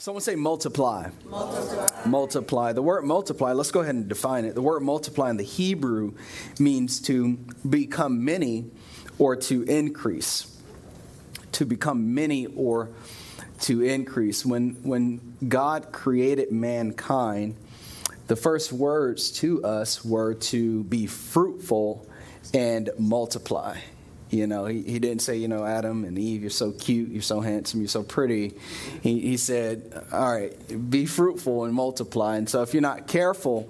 Someone 0.00 0.22
say 0.22 0.34
multiply. 0.34 1.10
Multiply. 1.26 2.06
Multiply. 2.06 2.72
The 2.72 2.80
word 2.80 3.04
multiply, 3.04 3.52
let's 3.52 3.70
go 3.70 3.80
ahead 3.80 3.94
and 3.94 4.08
define 4.08 4.46
it. 4.46 4.54
The 4.54 4.62
word 4.62 4.80
multiply 4.80 5.28
in 5.28 5.36
the 5.36 5.44
Hebrew 5.44 6.14
means 6.58 7.02
to 7.02 7.36
become 7.68 8.24
many 8.24 8.70
or 9.18 9.36
to 9.36 9.62
increase. 9.64 10.58
To 11.52 11.66
become 11.66 12.14
many 12.14 12.46
or 12.46 12.88
to 13.60 13.82
increase. 13.82 14.46
When, 14.46 14.70
when 14.84 15.36
God 15.46 15.92
created 15.92 16.50
mankind, 16.50 17.56
the 18.26 18.36
first 18.36 18.72
words 18.72 19.30
to 19.32 19.62
us 19.64 20.02
were 20.02 20.32
to 20.32 20.82
be 20.84 21.08
fruitful 21.08 22.08
and 22.54 22.88
multiply. 22.98 23.76
You 24.30 24.46
know, 24.46 24.66
he, 24.66 24.82
he 24.82 24.98
didn't 25.00 25.22
say, 25.22 25.36
you 25.36 25.48
know, 25.48 25.64
Adam 25.64 26.04
and 26.04 26.16
Eve, 26.16 26.42
you're 26.42 26.50
so 26.50 26.70
cute, 26.70 27.10
you're 27.10 27.20
so 27.20 27.40
handsome, 27.40 27.80
you're 27.80 27.88
so 27.88 28.04
pretty. 28.04 28.54
He, 29.02 29.20
he 29.20 29.36
said, 29.36 30.04
all 30.12 30.32
right, 30.32 30.90
be 30.90 31.04
fruitful 31.06 31.64
and 31.64 31.74
multiply. 31.74 32.36
And 32.36 32.48
so 32.48 32.62
if 32.62 32.72
you're 32.72 32.80
not 32.80 33.08
careful, 33.08 33.68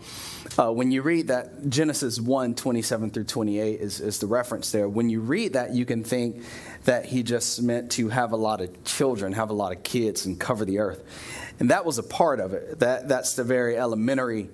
uh, 0.59 0.70
when 0.70 0.91
you 0.91 1.00
read 1.00 1.28
that, 1.28 1.70
Genesis 1.70 2.20
1 2.20 2.55
27 2.55 3.10
through 3.10 3.24
28 3.24 3.80
is, 3.80 4.00
is 4.00 4.19
the 4.19 4.27
reference 4.27 4.70
there. 4.70 4.86
When 4.86 5.09
you 5.09 5.20
read 5.20 5.55
that, 5.55 5.73
you 5.73 5.86
can 5.86 6.05
think 6.05 6.42
that 6.84 7.06
he 7.06 7.22
just 7.22 7.62
meant 7.62 7.92
to 7.92 8.08
have 8.08 8.33
a 8.33 8.36
lot 8.36 8.61
of 8.61 8.84
children, 8.84 9.33
have 9.33 9.48
a 9.48 9.55
lot 9.55 9.72
of 9.72 9.83
kids, 9.83 10.27
and 10.27 10.38
cover 10.38 10.66
the 10.66 10.78
earth. 10.78 11.02
And 11.58 11.70
that 11.70 11.84
was 11.84 11.98
a 11.98 12.02
part 12.02 12.41
of 12.41 12.52
it. 12.52 12.80
That, 12.80 13.08
that's 13.08 13.34
the 13.34 13.45
very 13.45 13.78
elementary 13.78 14.50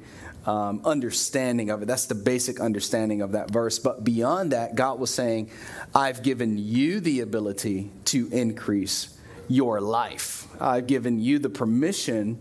um, 0.46 0.80
understanding 0.84 1.70
of 1.70 1.82
it. 1.82 1.86
That's 1.86 2.06
the 2.06 2.14
basic 2.14 2.60
understanding 2.60 3.20
of 3.20 3.32
that 3.32 3.50
verse. 3.50 3.78
But 3.78 4.04
beyond 4.04 4.52
that, 4.52 4.74
God 4.74 4.98
was 4.98 5.12
saying, 5.12 5.50
I've 5.94 6.22
given 6.22 6.56
you 6.56 7.00
the 7.00 7.20
ability 7.20 7.90
to 8.06 8.28
increase 8.28 9.18
your 9.48 9.80
life. 9.80 10.46
I've 10.60 10.86
given 10.86 11.20
you 11.20 11.38
the 11.38 11.50
permission 11.50 12.38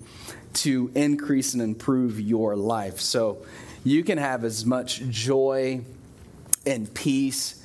to 0.54 0.92
increase 0.96 1.54
and 1.54 1.62
improve 1.62 2.20
your 2.20 2.56
life. 2.56 3.00
So 3.00 3.46
you 3.84 4.04
can 4.04 4.18
have 4.18 4.44
as 4.44 4.66
much 4.66 5.02
joy 5.10 5.82
and 6.66 6.92
peace 6.94 7.62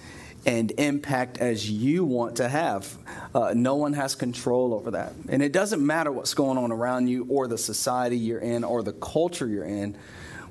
and 0.46 0.72
impact 0.72 1.38
as 1.38 1.70
you 1.70 2.04
want 2.04 2.36
to 2.36 2.48
have. 2.48 2.96
Uh, 3.34 3.52
no 3.54 3.76
one 3.76 3.92
has 3.92 4.14
control 4.14 4.72
over 4.74 4.92
that. 4.92 5.12
And 5.28 5.42
it 5.42 5.52
doesn't 5.52 5.84
matter 5.84 6.10
what's 6.10 6.34
going 6.34 6.56
on 6.56 6.72
around 6.72 7.08
you 7.08 7.26
or 7.28 7.46
the 7.46 7.58
society 7.58 8.16
you're 8.16 8.40
in 8.40 8.64
or 8.64 8.82
the 8.82 8.92
culture 8.92 9.46
you're 9.46 9.64
in 9.64 9.96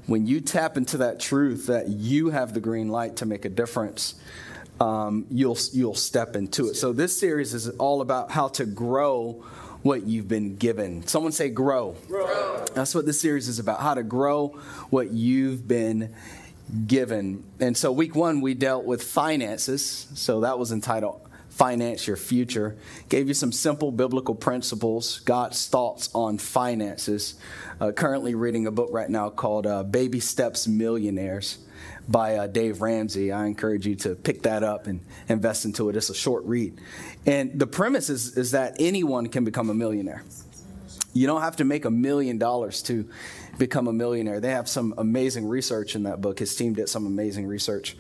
when 0.09 0.25
you 0.25 0.41
tap 0.41 0.75
into 0.75 0.97
that 0.97 1.19
truth 1.19 1.67
that 1.67 1.87
you 1.87 2.29
have 2.31 2.53
the 2.53 2.59
green 2.59 2.89
light 2.89 3.17
to 3.17 3.25
make 3.25 3.45
a 3.45 3.49
difference, 3.49 4.15
um, 4.79 5.25
you'll 5.29 5.57
you'll 5.71 5.95
step 5.95 6.35
into 6.35 6.69
it. 6.69 6.75
So 6.75 6.93
this 6.93 7.17
series 7.17 7.53
is 7.53 7.69
all 7.69 8.01
about 8.01 8.31
how 8.31 8.47
to 8.49 8.65
grow 8.65 9.43
what 9.83 10.05
you've 10.07 10.27
been 10.27 10.55
given. 10.55 11.05
Someone 11.07 11.31
say 11.31 11.49
grow. 11.49 11.95
grow. 12.07 12.65
That's 12.73 12.95
what 12.95 13.05
this 13.05 13.21
series 13.21 13.47
is 13.47 13.59
about. 13.59 13.81
How 13.81 13.93
to 13.93 14.03
grow 14.03 14.59
what 14.89 15.11
you've 15.11 15.67
been 15.67 16.13
given. 16.87 17.43
And 17.59 17.77
so 17.77 17.91
week 17.91 18.15
1 18.15 18.41
we 18.41 18.55
dealt 18.55 18.85
with 18.85 19.03
finances. 19.03 20.07
So 20.15 20.41
that 20.41 20.57
was 20.57 20.71
entitled 20.71 21.28
finance 21.59 22.07
your 22.07 22.15
future. 22.15 22.77
Gave 23.09 23.27
you 23.27 23.33
some 23.33 23.51
simple 23.51 23.91
biblical 23.91 24.33
principles, 24.33 25.19
God's 25.19 25.67
thoughts 25.67 26.09
on 26.15 26.37
finances. 26.37 27.35
Uh, 27.81 27.91
currently 27.91 28.33
reading 28.33 28.65
a 28.65 28.71
book 28.71 28.87
right 28.93 29.09
now 29.09 29.29
called 29.29 29.67
uh, 29.67 29.83
Baby 29.83 30.21
Steps 30.21 30.69
Millionaires 30.69 31.57
by 32.07 32.35
uh, 32.35 32.47
Dave 32.47 32.81
Ramsey. 32.81 33.33
I 33.33 33.45
encourage 33.45 33.85
you 33.85 33.95
to 33.97 34.15
pick 34.15 34.43
that 34.43 34.63
up 34.63 34.87
and 34.87 35.01
invest 35.27 35.65
into 35.65 35.89
it. 35.89 35.97
It's 35.97 36.09
a 36.09 36.15
short 36.15 36.45
read. 36.45 36.79
And 37.25 37.59
the 37.59 37.67
premise 37.67 38.09
is, 38.09 38.37
is 38.37 38.51
that 38.51 38.77
anyone 38.79 39.27
can 39.27 39.43
become 39.43 39.69
a 39.69 39.73
millionaire. 39.73 40.23
You 41.11 41.27
don't 41.27 41.41
have 41.41 41.57
to 41.57 41.65
make 41.65 41.83
a 41.83 41.91
million 41.91 42.37
dollars 42.37 42.81
to 42.83 43.09
become 43.57 43.89
a 43.89 43.93
millionaire. 43.93 44.39
They 44.39 44.51
have 44.51 44.69
some 44.69 44.93
amazing 44.97 45.45
research 45.45 45.95
in 45.95 46.03
that 46.03 46.21
book. 46.21 46.39
His 46.39 46.55
team 46.55 46.71
did 46.71 46.87
some 46.87 47.05
amazing 47.05 47.47
research. 47.47 47.97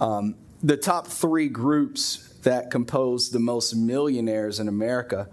Um, 0.00 0.34
the 0.60 0.76
top 0.76 1.06
three 1.06 1.48
groups 1.48 2.32
that 2.46 2.70
compose 2.70 3.30
the 3.30 3.40
most 3.40 3.74
millionaires 3.74 4.60
in 4.60 4.68
America 4.68 5.28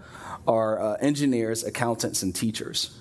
are 0.48 0.80
uh, 0.80 0.94
engineers, 0.94 1.62
accountants, 1.62 2.24
and 2.24 2.34
teachers. 2.34 2.98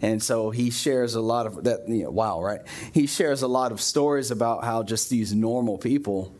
And 0.00 0.22
so 0.22 0.50
he 0.50 0.70
shares 0.70 1.14
a 1.14 1.20
lot 1.20 1.46
of 1.46 1.64
that, 1.64 1.86
you 1.86 2.04
know, 2.04 2.10
wow, 2.10 2.42
right? 2.42 2.62
He 2.94 3.06
shares 3.06 3.42
a 3.42 3.46
lot 3.46 3.70
of 3.70 3.82
stories 3.82 4.30
about 4.30 4.64
how 4.64 4.82
just 4.82 5.10
these 5.10 5.34
normal 5.34 5.76
people 5.76 6.34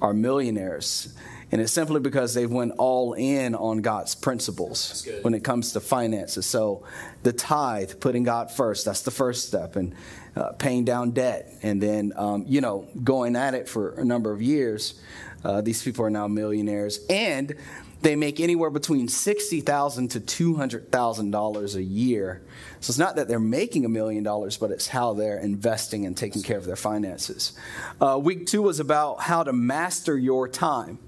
are 0.00 0.14
millionaires. 0.14 1.14
And 1.52 1.60
it's 1.60 1.72
simply 1.72 2.00
because 2.00 2.32
they've 2.32 2.50
went 2.50 2.72
all 2.78 3.12
in 3.12 3.54
on 3.54 3.82
God's 3.82 4.14
principles 4.14 5.06
when 5.22 5.34
it 5.34 5.44
comes 5.44 5.74
to 5.74 5.80
finances. 5.80 6.46
So 6.46 6.84
the 7.22 7.34
tithe, 7.34 8.00
putting 8.00 8.24
God 8.24 8.50
first, 8.50 8.86
that's 8.86 9.02
the 9.02 9.10
first 9.10 9.46
step. 9.46 9.76
And 9.76 9.94
uh, 10.36 10.52
paying 10.52 10.84
down 10.84 11.12
debt. 11.12 11.50
And 11.62 11.82
then, 11.82 12.12
um, 12.16 12.44
you 12.46 12.60
know, 12.60 12.88
going 13.02 13.36
at 13.36 13.54
it 13.54 13.68
for 13.68 13.94
a 13.94 14.04
number 14.04 14.32
of 14.32 14.42
years. 14.42 15.00
Uh, 15.44 15.60
these 15.60 15.82
people 15.82 16.04
are 16.04 16.10
now 16.10 16.26
millionaires, 16.26 17.00
and 17.08 17.54
they 18.02 18.16
make 18.16 18.40
anywhere 18.40 18.70
between 18.70 19.08
sixty 19.08 19.60
thousand 19.60 20.08
to 20.08 20.20
two 20.20 20.54
hundred 20.54 20.92
thousand 20.92 21.30
dollars 21.30 21.76
a 21.76 21.82
year. 21.82 22.42
So 22.80 22.90
it's 22.90 22.98
not 22.98 23.16
that 23.16 23.26
they're 23.28 23.40
making 23.40 23.84
a 23.84 23.88
million 23.88 24.22
dollars, 24.22 24.56
but 24.56 24.70
it's 24.70 24.88
how 24.88 25.14
they're 25.14 25.38
investing 25.38 26.06
and 26.06 26.16
taking 26.16 26.42
care 26.42 26.58
of 26.58 26.66
their 26.66 26.76
finances. 26.76 27.52
Uh, 28.00 28.18
week 28.22 28.46
two 28.46 28.62
was 28.62 28.80
about 28.80 29.20
how 29.20 29.42
to 29.42 29.52
master 29.52 30.16
your 30.18 30.48
time. 30.48 30.98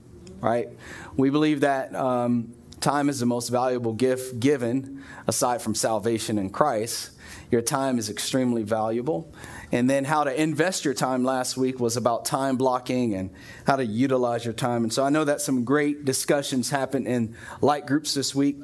Right? 0.41 0.69
We 1.17 1.31
believe 1.31 1.61
that 1.61 1.93
um, 1.97 2.55
time 2.81 3.09
is 3.09 3.19
the 3.19 3.27
most 3.27 3.49
valuable 3.49 3.93
gift 3.93 4.39
given, 4.39 5.03
aside 5.27 5.61
from 5.61 5.75
salvation 5.75 6.39
in 6.39 6.51
Christ. 6.51 7.11
Your 7.51 7.61
time 7.61 7.99
is 7.99 8.09
extremely 8.09 8.63
valuable. 8.63 9.33
And 9.71 9.89
then 9.89 10.05
how 10.05 10.25
to 10.25 10.43
invest 10.43 10.85
your 10.85 10.95
time 10.95 11.25
last 11.25 11.57
week 11.57 11.79
was 11.79 11.97
about 11.97 12.25
time 12.25 12.57
blocking 12.57 13.15
and 13.15 13.31
how 13.67 13.77
to 13.77 13.85
utilize 13.85 14.45
your 14.45 14.55
time. 14.55 14.83
And 14.83 14.93
so 14.93 15.05
I 15.05 15.11
know 15.11 15.25
that 15.25 15.41
some 15.41 15.65
great 15.65 16.05
discussions 16.05 16.71
happened 16.71 17.07
in 17.07 17.37
light 17.61 17.87
groups 17.87 18.15
this 18.15 18.35
week. 18.35 18.57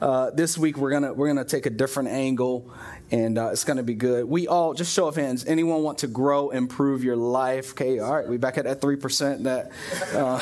Uh, 0.00 0.30
this 0.30 0.58
week 0.58 0.76
we're 0.76 0.90
gonna 0.90 1.12
we're 1.12 1.28
gonna 1.28 1.44
take 1.44 1.66
a 1.66 1.70
different 1.70 2.10
angle 2.10 2.70
and 3.10 3.38
uh, 3.38 3.48
it's 3.48 3.64
going 3.64 3.78
to 3.78 3.82
be 3.82 3.94
good. 3.94 4.24
We 4.26 4.46
all 4.46 4.72
just 4.74 4.92
show 4.92 5.08
of 5.08 5.16
hands. 5.16 5.44
Anyone 5.44 5.82
want 5.82 5.98
to 5.98 6.06
grow, 6.06 6.50
improve 6.50 7.02
your 7.02 7.16
life? 7.16 7.72
Okay, 7.72 7.98
all 7.98 8.14
right. 8.14 8.28
We 8.28 8.36
back 8.36 8.58
at 8.58 8.64
that 8.64 8.80
three 8.80 8.96
percent, 8.96 9.44
that 9.44 9.72
uh, 10.14 10.38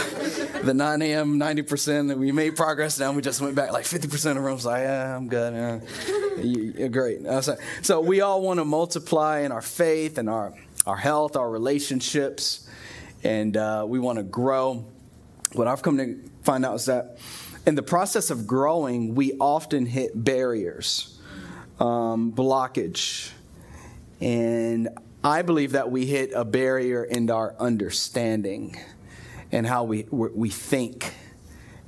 the 0.62 0.74
nine 0.74 1.02
a.m. 1.02 1.38
ninety 1.38 1.62
percent 1.62 2.08
that 2.08 2.18
we 2.18 2.32
made 2.32 2.56
progress. 2.56 2.98
Now 2.98 3.12
we 3.12 3.22
just 3.22 3.40
went 3.40 3.54
back 3.54 3.72
like 3.72 3.84
fifty 3.84 4.08
percent 4.08 4.38
of 4.38 4.44
rooms. 4.44 4.66
Like, 4.66 4.82
yeah, 4.82 5.16
I'm 5.16 5.28
good. 5.28 5.54
Yeah. 5.54 6.42
You, 6.42 6.88
great. 6.88 7.22
So, 7.42 7.56
so 7.82 8.00
we 8.00 8.20
all 8.20 8.42
want 8.42 8.60
to 8.60 8.64
multiply 8.64 9.40
in 9.40 9.52
our 9.52 9.62
faith 9.62 10.18
and 10.18 10.28
our 10.28 10.54
our 10.86 10.96
health, 10.96 11.36
our 11.36 11.50
relationships, 11.50 12.68
and 13.24 13.56
uh, 13.56 13.84
we 13.88 13.98
want 13.98 14.18
to 14.18 14.22
grow. 14.22 14.84
What 15.54 15.66
I've 15.66 15.82
come 15.82 15.96
to 15.98 16.18
find 16.42 16.64
out 16.64 16.74
is 16.76 16.84
that 16.86 17.18
in 17.66 17.74
the 17.74 17.82
process 17.82 18.30
of 18.30 18.46
growing, 18.46 19.14
we 19.14 19.32
often 19.40 19.86
hit 19.86 20.12
barriers 20.14 21.17
um, 21.78 22.32
blockage. 22.32 23.30
And 24.20 24.88
I 25.22 25.42
believe 25.42 25.72
that 25.72 25.90
we 25.90 26.06
hit 26.06 26.32
a 26.34 26.44
barrier 26.44 27.04
in 27.04 27.30
our 27.30 27.54
understanding 27.58 28.76
and 29.52 29.66
how 29.66 29.84
we, 29.84 30.06
we 30.10 30.50
think 30.50 31.14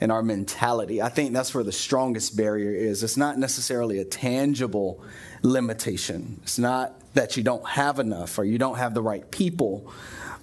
and 0.00 0.10
our 0.10 0.22
mentality. 0.22 1.02
I 1.02 1.10
think 1.10 1.32
that's 1.32 1.54
where 1.54 1.64
the 1.64 1.72
strongest 1.72 2.36
barrier 2.36 2.72
is. 2.72 3.02
It's 3.02 3.16
not 3.16 3.38
necessarily 3.38 3.98
a 3.98 4.04
tangible 4.04 5.02
limitation, 5.42 6.40
it's 6.42 6.58
not 6.58 6.96
that 7.14 7.36
you 7.36 7.42
don't 7.42 7.66
have 7.66 7.98
enough 7.98 8.38
or 8.38 8.44
you 8.44 8.56
don't 8.56 8.76
have 8.76 8.94
the 8.94 9.02
right 9.02 9.28
people. 9.30 9.92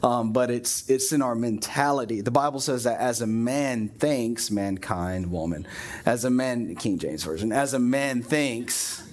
Um, 0.04 0.32
but 0.32 0.52
it's 0.52 0.90
it's 0.90 1.12
in 1.12 1.22
our 1.22 1.36
mentality. 1.36 2.22
The 2.22 2.32
Bible 2.32 2.60
says 2.60 2.84
that 2.84 3.00
as 3.00 3.22
a 3.22 3.28
man 3.28 3.90
thinks, 3.90 4.52
mankind, 4.52 5.32
woman, 5.32 5.68
as 6.06 6.24
a 6.24 6.30
man, 6.30 6.76
King 6.76 7.00
James 7.00 7.24
version, 7.24 7.52
as 7.52 7.74
a 7.74 7.80
man 7.80 8.22
thinks, 8.22 9.04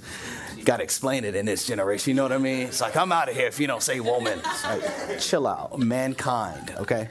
got 0.65 0.79
to 0.79 0.83
explain 0.83 1.25
it 1.25 1.35
in 1.35 1.47
this 1.47 1.67
generation. 1.67 2.11
You 2.11 2.15
know 2.17 2.23
what 2.23 2.33
I 2.33 2.39
mean? 2.39 2.67
It's 2.67 2.81
like, 2.81 2.97
I'm 2.97 3.13
out 3.13 3.29
of 3.29 3.37
here 3.37 3.47
if 3.47 3.61
you 3.61 3.67
don't 3.67 3.83
say 3.83 4.01
woman. 4.01 4.41
Like, 4.65 5.21
chill 5.21 5.47
out. 5.47 5.79
Mankind, 5.79 6.75
okay? 6.79 7.09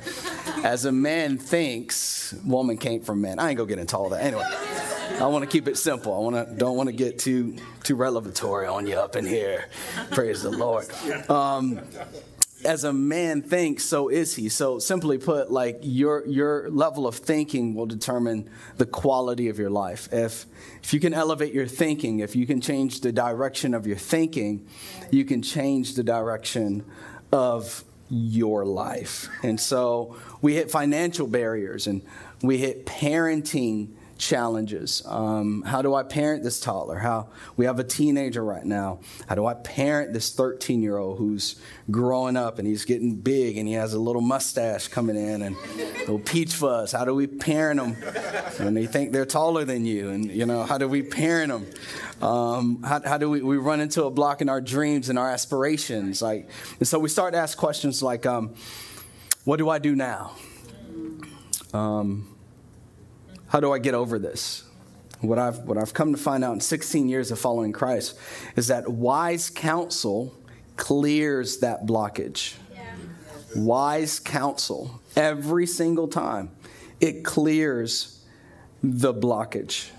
As 0.63 0.85
a 0.85 0.91
man 0.91 1.37
thinks, 1.37 2.33
woman 2.45 2.77
came 2.77 3.01
from 3.01 3.21
man. 3.21 3.39
I 3.39 3.49
ain't 3.49 3.57
gonna 3.57 3.69
get 3.69 3.79
into 3.79 3.97
all 3.97 4.09
that. 4.09 4.23
Anyway, 4.23 4.45
I 5.19 5.27
want 5.27 5.43
to 5.43 5.49
keep 5.49 5.67
it 5.67 5.77
simple. 5.77 6.13
I 6.13 6.19
want 6.19 6.47
to 6.47 6.55
don't 6.55 6.75
want 6.75 6.89
to 6.89 6.95
get 6.95 7.19
too 7.19 7.57
too 7.83 7.95
revelatory 7.95 8.67
on 8.67 8.87
you 8.87 8.95
up 8.95 9.15
in 9.15 9.25
here. 9.25 9.69
Praise 10.11 10.43
the 10.43 10.51
Lord. 10.51 10.89
Um, 11.29 11.81
as 12.65 12.83
a 12.83 12.93
man 12.93 13.41
thinks, 13.41 13.83
so 13.83 14.09
is 14.09 14.35
he. 14.35 14.49
So 14.49 14.79
simply 14.79 15.17
put, 15.17 15.51
like 15.51 15.79
your 15.81 16.25
your 16.27 16.69
level 16.69 17.07
of 17.07 17.15
thinking 17.15 17.75
will 17.75 17.85
determine 17.85 18.49
the 18.77 18.85
quality 18.85 19.49
of 19.49 19.59
your 19.59 19.69
life. 19.69 20.09
If 20.11 20.45
if 20.81 20.93
you 20.93 20.99
can 20.99 21.13
elevate 21.13 21.53
your 21.53 21.67
thinking, 21.67 22.19
if 22.19 22.35
you 22.35 22.45
can 22.45 22.61
change 22.61 23.01
the 23.01 23.11
direction 23.11 23.73
of 23.73 23.87
your 23.87 23.97
thinking, 23.97 24.67
you 25.11 25.25
can 25.25 25.41
change 25.41 25.95
the 25.95 26.03
direction 26.03 26.85
of 27.31 27.83
your 28.09 28.65
life. 28.65 29.27
And 29.41 29.59
so 29.59 30.17
we 30.41 30.53
hit 30.53 30.69
financial 30.69 31.27
barriers 31.27 31.87
and 31.87 32.01
we 32.41 32.57
hit 32.57 32.85
parenting 32.85 33.89
challenges. 34.23 35.03
Um, 35.05 35.63
how 35.63 35.81
do 35.81 35.93
I 35.93 36.03
parent 36.03 36.43
this 36.43 36.59
toddler? 36.59 36.99
How 36.99 37.27
we 37.57 37.65
have 37.65 37.77
a 37.79 37.83
teenager 37.83 38.43
right 38.43 38.63
now. 38.63 38.99
How 39.27 39.35
do 39.35 39.45
I 39.45 39.53
parent 39.53 40.13
this 40.13 40.33
13 40.33 40.81
year 40.81 40.97
old 40.97 41.17
who's 41.17 41.59
growing 41.91 42.37
up 42.37 42.57
and 42.57 42.67
he's 42.67 42.85
getting 42.85 43.15
big 43.15 43.57
and 43.57 43.67
he 43.67 43.73
has 43.73 43.93
a 43.93 43.99
little 43.99 44.21
mustache 44.21 44.87
coming 44.87 45.17
in 45.17 45.41
and 45.41 45.57
little 45.99 46.19
peach 46.19 46.53
fuzz? 46.53 46.93
How 46.93 47.03
do 47.03 47.13
we 47.13 47.27
parent 47.27 47.79
them 47.79 47.93
when 48.65 48.73
they 48.73 48.85
think 48.85 49.11
they're 49.11 49.25
taller 49.25 49.65
than 49.65 49.85
you? 49.85 50.09
And 50.09 50.31
you 50.31 50.45
know, 50.45 50.63
how 50.63 50.77
do 50.77 50.87
we 50.87 51.03
parent 51.03 51.51
them? 51.51 52.27
Um, 52.27 52.81
how, 52.83 53.01
how, 53.01 53.17
do 53.17 53.29
we, 53.29 53.41
we 53.41 53.57
run 53.57 53.81
into 53.81 54.05
a 54.05 54.11
block 54.11 54.41
in 54.41 54.47
our 54.47 54.61
dreams 54.61 55.09
and 55.09 55.19
our 55.19 55.29
aspirations? 55.29 56.21
Like, 56.21 56.49
and 56.79 56.87
so 56.87 56.97
we 56.97 57.09
start 57.09 57.33
to 57.33 57.39
ask 57.39 57.57
questions 57.57 58.01
like, 58.01 58.25
um, 58.25 58.55
what 59.43 59.57
do 59.57 59.69
I 59.69 59.79
do 59.79 59.93
now? 59.93 60.31
Um, 61.73 62.32
how 63.53 63.59
do 63.59 63.71
I 63.71 63.77
get 63.77 63.93
over 63.93 64.17
this? 64.17 64.63
What 65.21 65.37
I've, 65.37 65.59
what 65.59 65.77
I've 65.77 65.93
come 65.93 66.11
to 66.11 66.17
find 66.17 66.43
out 66.43 66.53
in 66.53 66.59
16 66.59 67.07
years 67.07 67.29
of 67.29 67.37
following 67.37 67.71
Christ 67.71 68.17
is 68.55 68.67
that 68.69 68.89
wise 68.89 69.51
counsel 69.51 70.35
clears 70.75 71.59
that 71.59 71.85
blockage. 71.85 72.55
Yeah. 72.73 72.95
Wise 73.55 74.19
counsel, 74.19 74.99
every 75.15 75.67
single 75.67 76.07
time, 76.07 76.49
it 76.99 77.23
clears 77.23 78.25
the 78.81 79.13
blockage. 79.13 79.91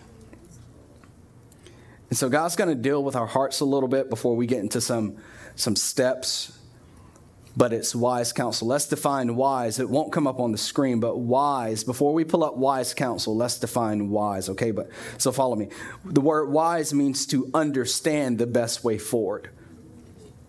And 2.11 2.19
so 2.19 2.29
God's 2.29 2.57
going 2.57 2.71
to 2.71 2.75
deal 2.75 3.05
with 3.05 3.15
our 3.15 3.29
hearts 3.29 3.61
a 3.61 3.65
little 3.65 3.89
bit 3.89 4.11
before 4.11 4.35
we 4.35 4.49
get 4.49 4.59
into 4.59 4.81
some, 4.81 5.17
some 5.55 5.77
steps 5.77 6.54
but 7.57 7.73
it's 7.73 7.95
wise 7.95 8.33
counsel. 8.33 8.69
Let's 8.69 8.87
define 8.87 9.37
wise. 9.37 9.79
It 9.79 9.89
won't 9.89 10.13
come 10.13 10.27
up 10.27 10.41
on 10.41 10.53
the 10.53 10.59
screen, 10.59 11.01
but 11.01 11.19
wise. 11.19 11.85
Before 11.85 12.13
we 12.13 12.25
pull 12.25 12.43
up 12.43 12.57
wise 12.57 12.95
counsel, 12.95 13.37
let's 13.37 13.59
define 13.59 14.11
wise, 14.11 14.49
okay? 14.51 14.73
But 14.73 14.91
so 15.19 15.31
follow 15.31 15.55
me. 15.55 15.69
The 16.05 16.21
word 16.21 16.51
wise 16.51 16.93
means 16.93 17.27
to 17.27 17.51
understand 17.55 18.39
the 18.39 18.47
best 18.47 18.83
way 18.83 18.99
forward. 18.99 19.51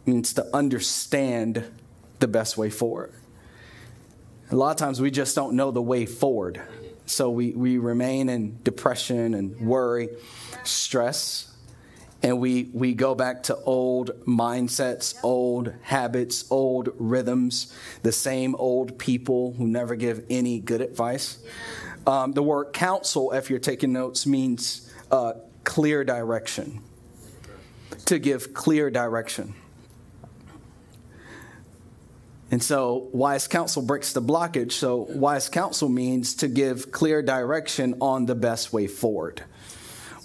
It 0.05 0.11
means 0.11 0.33
to 0.33 0.55
understand 0.55 1.63
the 2.19 2.27
best 2.27 2.57
way 2.57 2.69
forward. 2.69 3.13
A 4.51 4.55
lot 4.55 4.71
of 4.71 4.77
times 4.77 5.01
we 5.01 5.11
just 5.11 5.35
don't 5.35 5.55
know 5.55 5.71
the 5.71 5.81
way 5.81 6.05
forward. 6.05 6.61
So 7.05 7.29
we, 7.29 7.51
we 7.51 7.77
remain 7.77 8.29
in 8.29 8.57
depression 8.63 9.35
and 9.35 9.59
worry, 9.59 10.09
stress, 10.63 11.54
and 12.25 12.39
we, 12.39 12.71
we 12.73 12.95
go 12.95 13.13
back 13.13 13.43
to 13.43 13.55
old 13.55 14.09
mindsets, 14.25 15.15
old 15.21 15.71
habits, 15.83 16.43
old 16.49 16.89
rhythms, 16.97 17.71
the 18.01 18.11
same 18.11 18.55
old 18.55 18.97
people 18.97 19.53
who 19.53 19.67
never 19.67 19.95
give 19.95 20.25
any 20.27 20.59
good 20.59 20.81
advice. 20.81 21.37
Um, 22.07 22.31
the 22.31 22.41
word 22.41 22.73
counsel, 22.73 23.31
if 23.31 23.51
you're 23.51 23.59
taking 23.59 23.93
notes, 23.93 24.25
means 24.25 24.91
uh, 25.11 25.33
clear 25.65 26.03
direction. 26.03 26.81
To 28.05 28.17
give 28.17 28.55
clear 28.55 28.89
direction. 28.89 29.53
And 32.49 32.63
so, 32.63 33.07
wise 33.13 33.47
counsel 33.47 33.83
breaks 33.83 34.13
the 34.13 34.21
blockage. 34.21 34.71
So, 34.71 35.05
wise 35.11 35.47
counsel 35.47 35.89
means 35.89 36.33
to 36.37 36.47
give 36.47 36.91
clear 36.91 37.21
direction 37.21 37.95
on 38.01 38.25
the 38.25 38.35
best 38.35 38.73
way 38.73 38.87
forward. 38.87 39.43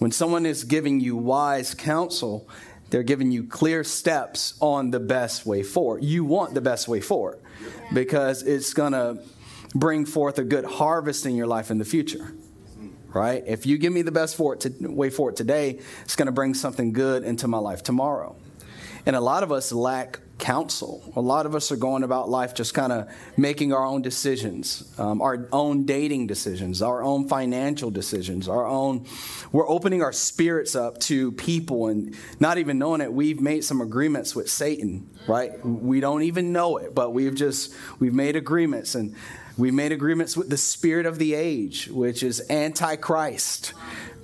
When 0.01 0.11
someone 0.11 0.47
is 0.47 0.65
giving 0.65 0.99
you 0.99 1.15
wise 1.15 1.75
counsel, 1.75 2.49
they're 2.89 3.03
giving 3.03 3.31
you 3.31 3.45
clear 3.45 3.85
steps 3.85 4.55
on 4.59 4.91
the 4.93 4.99
best 4.99 5.45
way 5.45 5.63
forward. 5.63 6.03
You 6.03 6.25
want 6.25 6.55
the 6.55 6.63
best 6.63 6.89
way 6.89 7.03
forward 7.03 7.39
because 7.93 8.43
it's 8.43 8.73
going 8.73 8.93
to 8.93 9.19
bring 9.75 10.07
forth 10.07 10.39
a 10.39 10.43
good 10.43 10.65
harvest 10.65 11.27
in 11.27 11.37
your 11.37 11.47
life 11.47 11.71
in 11.71 11.77
the 11.77 11.85
future. 11.85 12.33
Right? 13.13 13.45
If 13.47 13.67
you 13.67 13.77
give 13.77 13.93
me 13.93 14.01
the 14.01 14.11
best 14.11 14.37
for 14.37 14.57
to, 14.57 14.73
way 14.89 15.11
forward 15.11 15.37
today, 15.37 15.81
it's 16.01 16.17
going 16.17 16.27
to 16.27 16.33
bring 16.33 16.55
something 16.55 16.95
good 16.95 17.23
into 17.23 17.47
my 17.47 17.59
life 17.59 17.83
tomorrow. 17.83 18.37
And 19.05 19.15
a 19.15 19.21
lot 19.21 19.43
of 19.43 19.53
us 19.53 19.71
lack 19.71 20.21
counsel. 20.41 21.13
A 21.15 21.21
lot 21.21 21.47
of 21.47 21.55
us 21.55 21.71
are 21.71 21.77
going 21.77 22.03
about 22.03 22.29
life 22.29 22.55
just 22.55 22.75
kind 22.75 22.93
of 22.93 23.09
making 23.37 23.73
our 23.73 23.85
own 23.85 24.03
decisions, 24.03 24.93
um, 24.99 25.23
our 25.23 25.49
own 25.53 25.85
dating 25.85 26.27
decisions, 26.27 26.83
our 26.83 27.03
own 27.03 27.29
financial 27.29 27.91
decisions, 27.91 28.49
our 28.49 28.67
own. 28.67 29.07
We're 29.53 29.69
opening 29.69 30.03
our 30.03 30.13
spirits 30.13 30.75
up 30.75 30.99
to 31.01 31.33
people 31.33 31.89
and 31.89 32.17
not 32.41 32.59
even 32.59 32.79
knowing 32.79 33.01
it. 33.01 33.13
We've 33.13 33.41
made 33.41 33.63
some 33.65 33.81
agreements 33.81 34.35
with 34.35 34.51
Satan, 34.51 35.09
right? 35.29 35.65
We 35.65 36.01
don't 36.01 36.23
even 36.23 36.53
know 36.53 36.79
it, 36.79 36.95
but 36.95 37.13
we've 37.13 37.35
just 37.35 37.75
we've 38.01 38.15
made 38.15 38.35
agreements 38.35 38.95
and. 38.95 39.15
we've 39.59 39.75
made 39.75 39.93
agreements 39.93 40.39
with 40.39 40.49
the 40.49 40.57
spirit 40.57 41.05
of 41.05 41.19
the 41.19 41.35
age, 41.35 41.89
which 41.89 42.23
is 42.23 42.41
antichrist, 42.49 43.75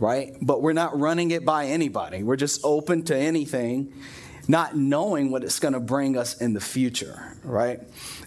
right? 0.00 0.34
But 0.40 0.62
we're 0.62 0.72
not 0.72 0.98
running 0.98 1.30
it 1.30 1.44
by 1.44 1.66
anybody. 1.66 2.22
We're 2.22 2.36
just 2.36 2.62
open 2.64 3.02
to 3.04 3.16
anything 3.16 3.92
not 4.48 4.76
knowing 4.76 5.30
what 5.30 5.42
it's 5.42 5.58
going 5.58 5.74
to 5.74 5.80
bring 5.80 6.16
us 6.16 6.40
in 6.40 6.54
the 6.54 6.60
future, 6.60 7.36
right? 7.42 7.80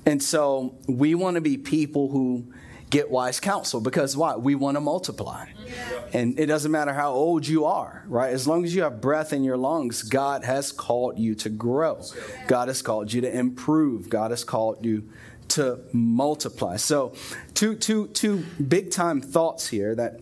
And 0.05 0.21
so 0.21 0.75
we 0.87 1.15
want 1.15 1.35
to 1.35 1.41
be 1.41 1.57
people 1.57 2.09
who 2.09 2.53
get 2.89 3.09
wise 3.09 3.39
counsel 3.39 3.81
because 3.81 4.17
why? 4.17 4.35
We 4.35 4.55
want 4.55 4.75
to 4.75 4.81
multiply. 4.81 5.47
Yeah. 5.65 6.01
And 6.13 6.39
it 6.39 6.47
doesn't 6.47 6.71
matter 6.71 6.93
how 6.93 7.11
old 7.11 7.47
you 7.47 7.65
are, 7.65 8.03
right? 8.07 8.33
As 8.33 8.47
long 8.47 8.65
as 8.65 8.73
you 8.73 8.81
have 8.81 8.99
breath 8.99 9.31
in 9.31 9.43
your 9.43 9.57
lungs, 9.57 10.01
God 10.01 10.43
has 10.43 10.71
called 10.71 11.19
you 11.19 11.35
to 11.35 11.49
grow. 11.49 12.01
God 12.47 12.67
has 12.67 12.81
called 12.81 13.13
you 13.13 13.21
to 13.21 13.37
improve. 13.37 14.09
God 14.09 14.31
has 14.31 14.43
called 14.43 14.83
you 14.83 15.09
to 15.49 15.79
multiply. 15.93 16.77
So, 16.77 17.13
two, 17.53 17.75
two, 17.75 18.07
two 18.07 18.45
big 18.67 18.91
time 18.91 19.21
thoughts 19.21 19.67
here 19.67 19.95
that 19.95 20.21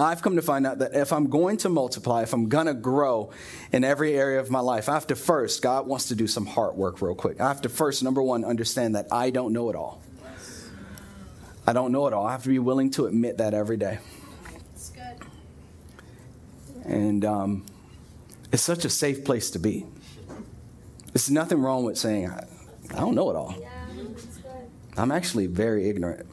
I've 0.00 0.22
come 0.22 0.36
to 0.36 0.42
find 0.42 0.66
out 0.66 0.78
that 0.78 0.94
if 0.94 1.12
I'm 1.12 1.28
going 1.28 1.56
to 1.58 1.68
multiply, 1.68 2.22
if 2.22 2.32
I'm 2.32 2.48
going 2.48 2.66
to 2.66 2.74
grow 2.74 3.32
in 3.72 3.84
every 3.84 4.16
area 4.16 4.40
of 4.40 4.50
my 4.50 4.60
life, 4.60 4.88
I 4.88 4.94
have 4.94 5.06
to 5.08 5.16
first, 5.16 5.62
God 5.62 5.86
wants 5.86 6.08
to 6.08 6.14
do 6.14 6.26
some 6.26 6.46
heart 6.46 6.76
work 6.76 7.02
real 7.02 7.14
quick. 7.14 7.40
I 7.40 7.48
have 7.48 7.62
to 7.62 7.68
first, 7.68 8.02
number 8.02 8.22
one, 8.22 8.44
understand 8.44 8.94
that 8.94 9.08
I 9.10 9.30
don't 9.30 9.52
know 9.52 9.68
it 9.68 9.76
all. 9.76 10.00
I 11.66 11.72
don't 11.72 11.92
know 11.92 12.06
it 12.06 12.12
all. 12.12 12.26
I 12.26 12.32
have 12.32 12.42
to 12.44 12.48
be 12.48 12.58
willing 12.58 12.90
to 12.92 13.06
admit 13.06 13.38
that 13.38 13.52
every 13.52 13.76
day. 13.76 13.98
That's 14.72 14.90
good. 14.90 15.26
And 16.84 17.24
um, 17.24 17.66
it's 18.52 18.62
such 18.62 18.84
a 18.84 18.90
safe 18.90 19.24
place 19.24 19.50
to 19.50 19.58
be. 19.58 19.86
There's 21.12 21.30
nothing 21.30 21.60
wrong 21.60 21.84
with 21.84 21.98
saying, 21.98 22.30
I, 22.30 22.46
I 22.92 23.00
don't 23.00 23.14
know 23.14 23.30
it 23.30 23.36
all. 23.36 23.54
Yeah, 23.60 23.68
I'm 24.96 25.10
actually 25.10 25.46
very 25.46 25.88
ignorant. 25.88 26.26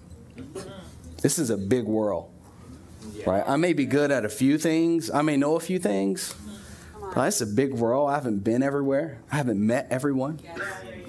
This 1.22 1.40
is 1.40 1.50
a 1.50 1.58
big 1.58 1.86
world 1.86 2.31
right? 3.26 3.44
I 3.48 3.58
may 3.58 3.74
be 3.74 3.86
good 3.86 4.12
at 4.12 4.26
a 4.26 4.30
few 4.30 4.58
things, 4.58 5.12
I 5.12 5.22
may 5.22 5.38
know 5.38 5.56
a 5.56 5.60
few 5.60 5.80
things, 5.80 6.36
but 7.14 7.28
it's 7.28 7.42
a 7.42 7.48
big 7.48 7.74
world. 7.74 8.10
I 8.10 8.16
haven't 8.16 8.40
been 8.40 8.64
everywhere, 8.64 9.20
I 9.32 9.38
haven't 9.38 9.66
met 9.66 9.88
everyone, 9.89 10.39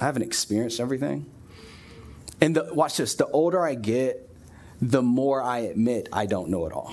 I 0.00 0.04
haven't 0.04 0.22
experienced 0.22 0.80
everything. 0.80 1.26
And 2.40 2.56
the, 2.56 2.68
watch 2.72 2.96
this 2.96 3.14
the 3.14 3.26
older 3.26 3.64
I 3.64 3.74
get, 3.74 4.28
the 4.80 5.02
more 5.02 5.42
I 5.42 5.58
admit 5.58 6.08
I 6.12 6.26
don't 6.26 6.50
know 6.50 6.66
it 6.66 6.72
all. 6.72 6.92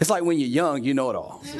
It's 0.00 0.10
like 0.10 0.24
when 0.24 0.40
you're 0.40 0.48
young, 0.48 0.82
you 0.82 0.94
know 0.94 1.10
it 1.10 1.16
all. 1.16 1.42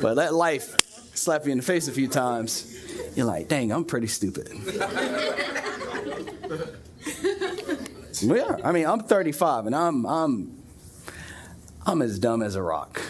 But 0.00 0.16
let 0.16 0.32
life 0.32 0.78
slap 1.14 1.44
you 1.44 1.52
in 1.52 1.58
the 1.58 1.64
face 1.64 1.88
a 1.88 1.92
few 1.92 2.08
times, 2.08 2.74
you're 3.14 3.26
like, 3.26 3.48
dang, 3.48 3.70
I'm 3.70 3.84
pretty 3.84 4.06
stupid. 4.06 4.48
Yeah, 8.22 8.56
I 8.64 8.72
mean, 8.72 8.86
I'm 8.86 9.00
35 9.00 9.66
and 9.66 9.74
I'm 9.74 10.06
I'm 10.06 10.62
I'm 11.86 12.02
as 12.02 12.18
dumb 12.18 12.42
as 12.42 12.56
a 12.56 12.62
rock. 12.62 13.00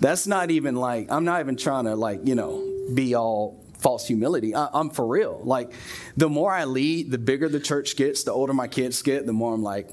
That's 0.00 0.26
not 0.26 0.50
even 0.50 0.76
like 0.76 1.10
I'm 1.10 1.24
not 1.24 1.40
even 1.40 1.56
trying 1.56 1.84
to 1.84 1.96
like 1.96 2.20
you 2.24 2.34
know 2.34 2.62
be 2.92 3.14
all 3.14 3.64
false 3.78 4.06
humility. 4.06 4.54
I, 4.54 4.68
am 4.72 4.90
for 4.90 5.06
real. 5.06 5.40
Like 5.44 5.72
the 6.16 6.28
more 6.28 6.52
I 6.52 6.64
lead, 6.64 7.10
the 7.10 7.18
bigger 7.18 7.48
the 7.48 7.60
church 7.60 7.96
gets, 7.96 8.24
the 8.24 8.32
older 8.32 8.54
my 8.54 8.68
kids 8.68 9.02
get, 9.02 9.26
the 9.26 9.32
more 9.32 9.54
I'm 9.54 9.62
like, 9.62 9.90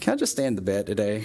can 0.00 0.14
I 0.14 0.16
just 0.16 0.32
stay 0.32 0.46
in 0.46 0.54
the 0.54 0.62
bed 0.62 0.86
today? 0.86 1.24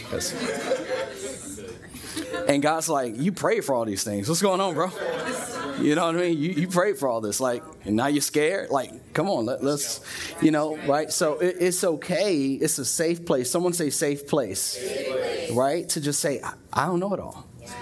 And 2.47 2.61
God's 2.61 2.89
like, 2.89 3.17
you 3.17 3.31
pray 3.31 3.61
for 3.61 3.73
all 3.73 3.85
these 3.85 4.03
things. 4.03 4.29
What's 4.29 4.41
going 4.41 4.61
on, 4.61 4.73
bro? 4.73 4.91
You 5.79 5.95
know 5.95 6.05
what 6.05 6.15
I 6.15 6.19
mean? 6.19 6.37
You, 6.37 6.51
you 6.51 6.69
for 6.69 7.07
all 7.07 7.21
this, 7.21 7.39
like, 7.39 7.63
and 7.85 7.95
now 7.95 8.07
you're 8.07 8.21
scared. 8.21 8.69
Like, 8.69 8.91
come 9.15 9.29
on, 9.29 9.45
let, 9.45 9.61
us 9.61 10.01
you 10.41 10.51
know, 10.51 10.77
right? 10.85 11.11
So 11.11 11.39
it, 11.39 11.55
it's 11.59 11.83
okay. 11.83 12.53
It's 12.53 12.77
a 12.77 12.85
safe 12.85 13.25
place. 13.25 13.49
Someone 13.49 13.73
say 13.73 13.89
safe 13.89 14.27
place, 14.27 14.59
safe 14.59 15.07
place. 15.07 15.51
right? 15.51 15.89
To 15.89 16.01
just 16.01 16.19
say, 16.19 16.41
I, 16.41 16.53
I 16.71 16.85
don't 16.85 16.99
know 16.99 17.13
it 17.13 17.19
all, 17.19 17.47
yeah. 17.59 17.73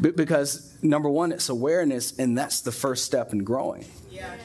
B- 0.00 0.12
because 0.12 0.76
number 0.82 1.08
one, 1.08 1.32
it's 1.32 1.48
awareness, 1.48 2.16
and 2.18 2.38
that's 2.38 2.60
the 2.60 2.70
first 2.70 3.04
step 3.04 3.32
in 3.32 3.42
growing. 3.42 3.84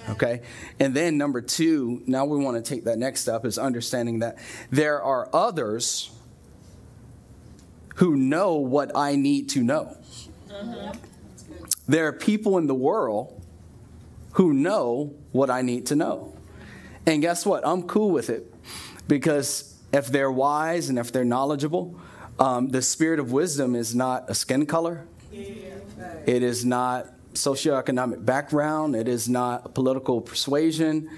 Okay? 0.09 0.41
And 0.79 0.95
then 0.95 1.17
number 1.17 1.41
two, 1.41 2.01
now 2.07 2.25
we 2.25 2.37
want 2.43 2.63
to 2.63 2.67
take 2.67 2.85
that 2.85 2.97
next 2.97 3.21
step 3.21 3.45
is 3.45 3.57
understanding 3.57 4.19
that 4.19 4.37
there 4.71 5.01
are 5.01 5.29
others 5.33 6.11
who 7.95 8.15
know 8.15 8.55
what 8.55 8.91
I 8.95 9.15
need 9.15 9.49
to 9.49 9.63
know. 9.63 9.95
Mm-hmm. 10.49 10.97
There 11.87 12.07
are 12.07 12.13
people 12.13 12.57
in 12.57 12.67
the 12.67 12.75
world 12.75 13.38
who 14.33 14.53
know 14.53 15.13
what 15.31 15.49
I 15.49 15.61
need 15.61 15.87
to 15.87 15.95
know. 15.95 16.33
And 17.05 17.21
guess 17.21 17.45
what? 17.45 17.65
I'm 17.65 17.83
cool 17.83 18.11
with 18.11 18.29
it 18.29 18.53
because 19.07 19.75
if 19.91 20.07
they're 20.07 20.31
wise 20.31 20.89
and 20.89 20.99
if 20.99 21.11
they're 21.11 21.25
knowledgeable, 21.25 21.99
um, 22.39 22.69
the 22.69 22.81
spirit 22.81 23.19
of 23.19 23.31
wisdom 23.31 23.75
is 23.75 23.95
not 23.95 24.29
a 24.29 24.35
skin 24.35 24.65
color. 24.65 25.05
It 25.31 26.43
is 26.43 26.63
not 26.63 27.07
socioeconomic 27.33 28.23
background. 28.23 28.95
It 28.95 29.07
is 29.07 29.27
not 29.27 29.73
political 29.73 30.21
persuasion. 30.21 31.09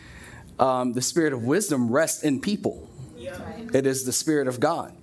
Um, 0.60 0.94
the 0.94 1.02
spirit 1.02 1.34
of 1.34 1.44
wisdom 1.44 1.92
rests 1.92 2.24
in 2.24 2.40
people. 2.40 2.90
It 3.74 3.86
is 3.86 4.04
the 4.04 4.12
spirit 4.12 4.48
of 4.48 4.60
God. 4.60 4.96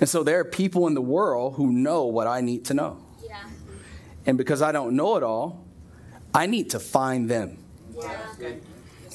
And 0.00 0.08
so 0.08 0.22
there 0.22 0.40
are 0.40 0.44
people 0.44 0.86
in 0.86 0.94
the 0.94 1.02
world 1.02 1.54
who 1.54 1.70
know 1.72 2.06
what 2.06 2.26
I 2.26 2.40
need 2.40 2.64
to 2.66 2.74
know. 2.74 3.04
Yeah. 3.22 3.42
And 4.26 4.38
because 4.38 4.62
I 4.62 4.72
don't 4.72 4.96
know 4.96 5.16
it 5.16 5.22
all, 5.22 5.64
I 6.34 6.46
need 6.46 6.70
to 6.70 6.80
find 6.80 7.28
them. 7.28 7.58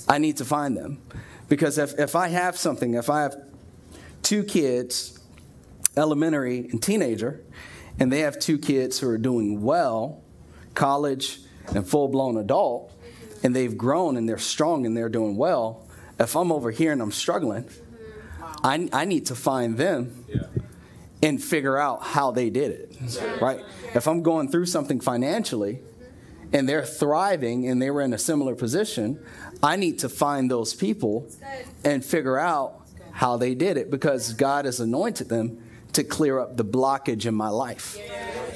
I 0.07 0.17
need 0.17 0.37
to 0.37 0.45
find 0.45 0.75
them. 0.77 1.01
Because 1.47 1.77
if, 1.77 1.97
if 1.99 2.15
I 2.15 2.29
have 2.29 2.57
something, 2.57 2.95
if 2.95 3.09
I 3.09 3.23
have 3.23 3.35
two 4.23 4.43
kids, 4.43 5.19
elementary 5.95 6.67
and 6.69 6.81
teenager, 6.81 7.41
and 7.99 8.11
they 8.11 8.21
have 8.21 8.39
two 8.39 8.57
kids 8.57 8.99
who 8.99 9.09
are 9.09 9.17
doing 9.17 9.61
well, 9.61 10.21
college 10.73 11.39
and 11.73 11.87
full 11.87 12.07
blown 12.07 12.37
adult, 12.37 12.91
and 13.43 13.55
they've 13.55 13.77
grown 13.77 14.17
and 14.17 14.27
they're 14.27 14.37
strong 14.37 14.85
and 14.85 14.97
they're 14.97 15.09
doing 15.09 15.37
well, 15.37 15.87
if 16.19 16.35
I'm 16.35 16.51
over 16.51 16.71
here 16.71 16.91
and 16.91 17.01
I'm 17.01 17.11
struggling, 17.11 17.69
I, 18.63 18.89
I 18.91 19.05
need 19.05 19.27
to 19.27 19.35
find 19.35 19.77
them 19.77 20.25
and 21.21 21.41
figure 21.41 21.77
out 21.77 22.03
how 22.03 22.31
they 22.31 22.49
did 22.49 22.71
it, 22.71 23.39
right? 23.41 23.63
If 23.93 24.07
I'm 24.07 24.21
going 24.21 24.49
through 24.49 24.65
something 24.65 24.99
financially 24.99 25.81
and 26.55 26.69
they're 26.69 26.85
thriving 26.85 27.67
and 27.67 27.81
they 27.81 27.91
were 27.91 28.01
in 28.01 28.13
a 28.13 28.17
similar 28.17 28.55
position, 28.55 29.19
I 29.61 29.75
need 29.75 29.99
to 29.99 30.09
find 30.09 30.49
those 30.49 30.73
people 30.73 31.27
and 31.83 32.03
figure 32.03 32.39
out 32.39 32.81
how 33.11 33.35
they 33.35 33.55
did 33.55 33.75
it 33.75 33.91
because 33.91 34.31
God 34.31 34.63
has 34.63 34.79
anointed 34.79 35.27
them 35.27 35.61
to 35.93 36.03
clear 36.05 36.39
up 36.39 36.55
the 36.55 36.63
blockage 36.63 37.25
in 37.25 37.35
my 37.35 37.49
life. 37.49 37.97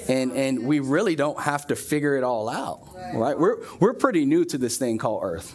And, 0.08 0.32
and 0.32 0.66
we 0.66 0.80
really 0.80 1.18
don't 1.18 1.42
have 1.42 1.68
to 1.68 1.76
figure 1.76 2.16
it 2.16 2.24
all 2.24 2.48
out, 2.48 2.88
right? 3.14 3.38
We're, 3.38 3.58
we're 3.82 3.94
pretty 3.94 4.26
new 4.26 4.46
to 4.46 4.58
this 4.58 4.78
thing 4.78 4.98
called 4.98 5.22
Earth. 5.24 5.54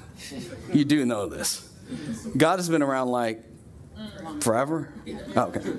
You 0.72 0.84
do 0.84 1.06
know 1.06 1.26
this. 1.26 1.66
God 2.36 2.58
has 2.58 2.68
been 2.68 2.82
around 2.82 3.08
like 3.08 3.42
forever? 4.40 4.92
Oh, 5.34 5.42
okay. 5.44 5.72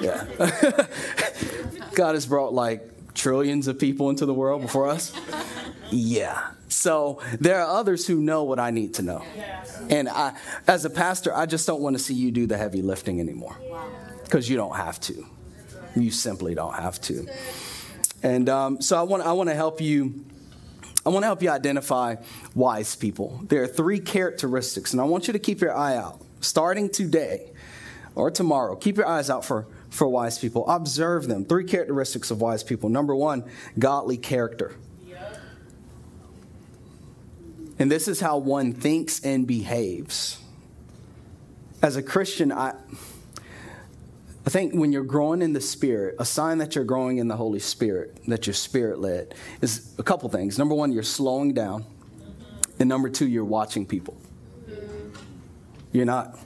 Yeah. 0.00 0.86
God 1.94 2.14
has 2.14 2.26
brought 2.26 2.54
like 2.54 3.14
trillions 3.14 3.68
of 3.68 3.78
people 3.78 4.10
into 4.10 4.26
the 4.26 4.34
world 4.34 4.62
before 4.62 4.88
us. 4.88 5.12
Yeah. 5.92 6.50
So 6.68 7.20
there 7.38 7.60
are 7.60 7.78
others 7.78 8.06
who 8.06 8.16
know 8.16 8.44
what 8.44 8.58
I 8.58 8.70
need 8.70 8.94
to 8.94 9.02
know. 9.02 9.22
And 9.90 10.08
I, 10.08 10.34
as 10.66 10.84
a 10.84 10.90
pastor, 10.90 11.34
I 11.34 11.46
just 11.46 11.66
don't 11.66 11.80
want 11.80 11.96
to 11.96 12.02
see 12.02 12.14
you 12.14 12.30
do 12.30 12.46
the 12.46 12.56
heavy 12.56 12.82
lifting 12.82 13.20
anymore 13.20 13.56
because 14.24 14.48
you 14.48 14.56
don't 14.56 14.76
have 14.76 14.98
to. 15.00 15.26
You 15.94 16.10
simply 16.10 16.54
don't 16.54 16.74
have 16.74 17.00
to. 17.02 17.26
And 18.22 18.48
um, 18.48 18.80
so 18.80 18.98
I 18.98 19.02
want, 19.02 19.22
I 19.24 19.32
want 19.32 19.50
to 19.50 19.54
help 19.54 19.80
you. 19.80 20.24
I 21.04 21.10
want 21.10 21.24
to 21.24 21.26
help 21.26 21.42
you 21.42 21.50
identify 21.50 22.16
wise 22.54 22.94
people. 22.94 23.40
There 23.48 23.62
are 23.62 23.66
three 23.66 23.98
characteristics, 23.98 24.92
and 24.92 25.00
I 25.00 25.04
want 25.04 25.26
you 25.26 25.32
to 25.32 25.40
keep 25.40 25.60
your 25.60 25.76
eye 25.76 25.96
out 25.96 26.20
starting 26.40 26.88
today 26.88 27.50
or 28.14 28.30
tomorrow. 28.30 28.76
Keep 28.76 28.98
your 28.98 29.06
eyes 29.06 29.28
out 29.28 29.44
for, 29.44 29.66
for 29.90 30.06
wise 30.06 30.38
people. 30.38 30.68
Observe 30.68 31.26
them. 31.26 31.44
Three 31.44 31.64
characteristics 31.64 32.30
of 32.30 32.40
wise 32.40 32.62
people. 32.62 32.88
Number 32.88 33.16
one, 33.16 33.44
godly 33.78 34.16
character. 34.16 34.76
And 37.78 37.90
this 37.90 38.08
is 38.08 38.20
how 38.20 38.38
one 38.38 38.72
thinks 38.72 39.24
and 39.24 39.46
behaves. 39.46 40.38
As 41.82 41.96
a 41.96 42.02
Christian, 42.02 42.52
I, 42.52 42.74
I 44.46 44.50
think 44.50 44.74
when 44.74 44.92
you're 44.92 45.04
growing 45.04 45.42
in 45.42 45.52
the 45.52 45.60
Spirit, 45.60 46.16
a 46.18 46.24
sign 46.24 46.58
that 46.58 46.74
you're 46.74 46.84
growing 46.84 47.18
in 47.18 47.28
the 47.28 47.36
Holy 47.36 47.58
Spirit, 47.58 48.18
that 48.28 48.46
you're 48.46 48.54
Spirit 48.54 48.98
led, 49.00 49.34
is 49.60 49.94
a 49.98 50.02
couple 50.02 50.28
things. 50.28 50.58
Number 50.58 50.74
one, 50.74 50.92
you're 50.92 51.02
slowing 51.02 51.54
down. 51.54 51.84
And 52.78 52.88
number 52.88 53.08
two, 53.08 53.28
you're 53.28 53.44
watching 53.44 53.86
people. 53.86 54.16
You're 55.92 56.06
not 56.06 56.38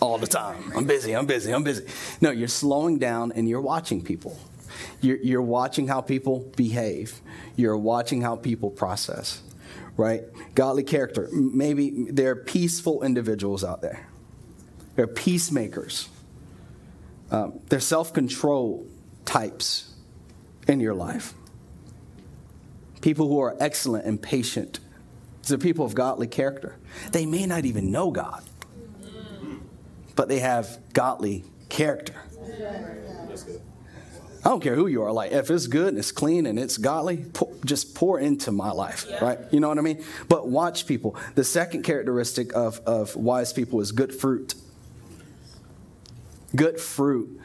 all 0.00 0.18
the 0.18 0.26
time. 0.26 0.72
I'm 0.76 0.84
busy, 0.84 1.14
I'm 1.14 1.26
busy, 1.26 1.52
I'm 1.52 1.64
busy. 1.64 1.86
No, 2.20 2.30
you're 2.30 2.48
slowing 2.48 2.98
down 2.98 3.32
and 3.32 3.48
you're 3.48 3.60
watching 3.60 4.02
people. 4.02 4.38
You're, 5.00 5.18
you're 5.18 5.42
watching 5.42 5.88
how 5.88 6.00
people 6.00 6.50
behave. 6.56 7.20
You're 7.56 7.76
watching 7.76 8.22
how 8.22 8.36
people 8.36 8.70
process, 8.70 9.42
right? 9.96 10.22
Godly 10.54 10.84
character. 10.84 11.28
Maybe 11.32 12.06
there 12.10 12.32
are 12.32 12.36
peaceful 12.36 13.02
individuals 13.02 13.64
out 13.64 13.82
there, 13.82 14.06
they're 14.96 15.06
peacemakers, 15.06 16.08
um, 17.30 17.60
they're 17.68 17.80
self 17.80 18.12
control 18.12 18.86
types 19.24 19.94
in 20.66 20.80
your 20.80 20.94
life. 20.94 21.34
People 23.00 23.28
who 23.28 23.40
are 23.40 23.56
excellent 23.60 24.06
and 24.06 24.20
patient. 24.20 24.80
These 25.42 25.52
are 25.52 25.58
people 25.58 25.84
of 25.84 25.94
godly 25.94 26.26
character. 26.26 26.76
They 27.12 27.24
may 27.24 27.46
not 27.46 27.64
even 27.64 27.90
know 27.90 28.10
God, 28.10 28.44
but 30.16 30.28
they 30.28 30.40
have 30.40 30.78
godly 30.92 31.44
character. 31.68 32.14
I 34.44 34.50
don't 34.50 34.62
care 34.62 34.74
who 34.74 34.86
you 34.86 35.02
are. 35.02 35.12
Like, 35.12 35.32
if 35.32 35.50
it's 35.50 35.66
good 35.66 35.88
and 35.88 35.98
it's 35.98 36.12
clean 36.12 36.46
and 36.46 36.58
it's 36.58 36.76
godly, 36.76 37.24
pour, 37.32 37.52
just 37.64 37.94
pour 37.94 38.20
into 38.20 38.52
my 38.52 38.70
life, 38.70 39.06
yeah. 39.08 39.24
right? 39.24 39.38
You 39.50 39.60
know 39.60 39.68
what 39.68 39.78
I 39.78 39.82
mean? 39.82 40.04
But 40.28 40.48
watch 40.48 40.86
people. 40.86 41.16
The 41.34 41.44
second 41.44 41.82
characteristic 41.82 42.54
of, 42.54 42.80
of 42.86 43.16
wise 43.16 43.52
people 43.52 43.80
is 43.80 43.92
good 43.92 44.14
fruit. 44.14 44.54
Good 46.54 46.80
fruit. 46.80 47.40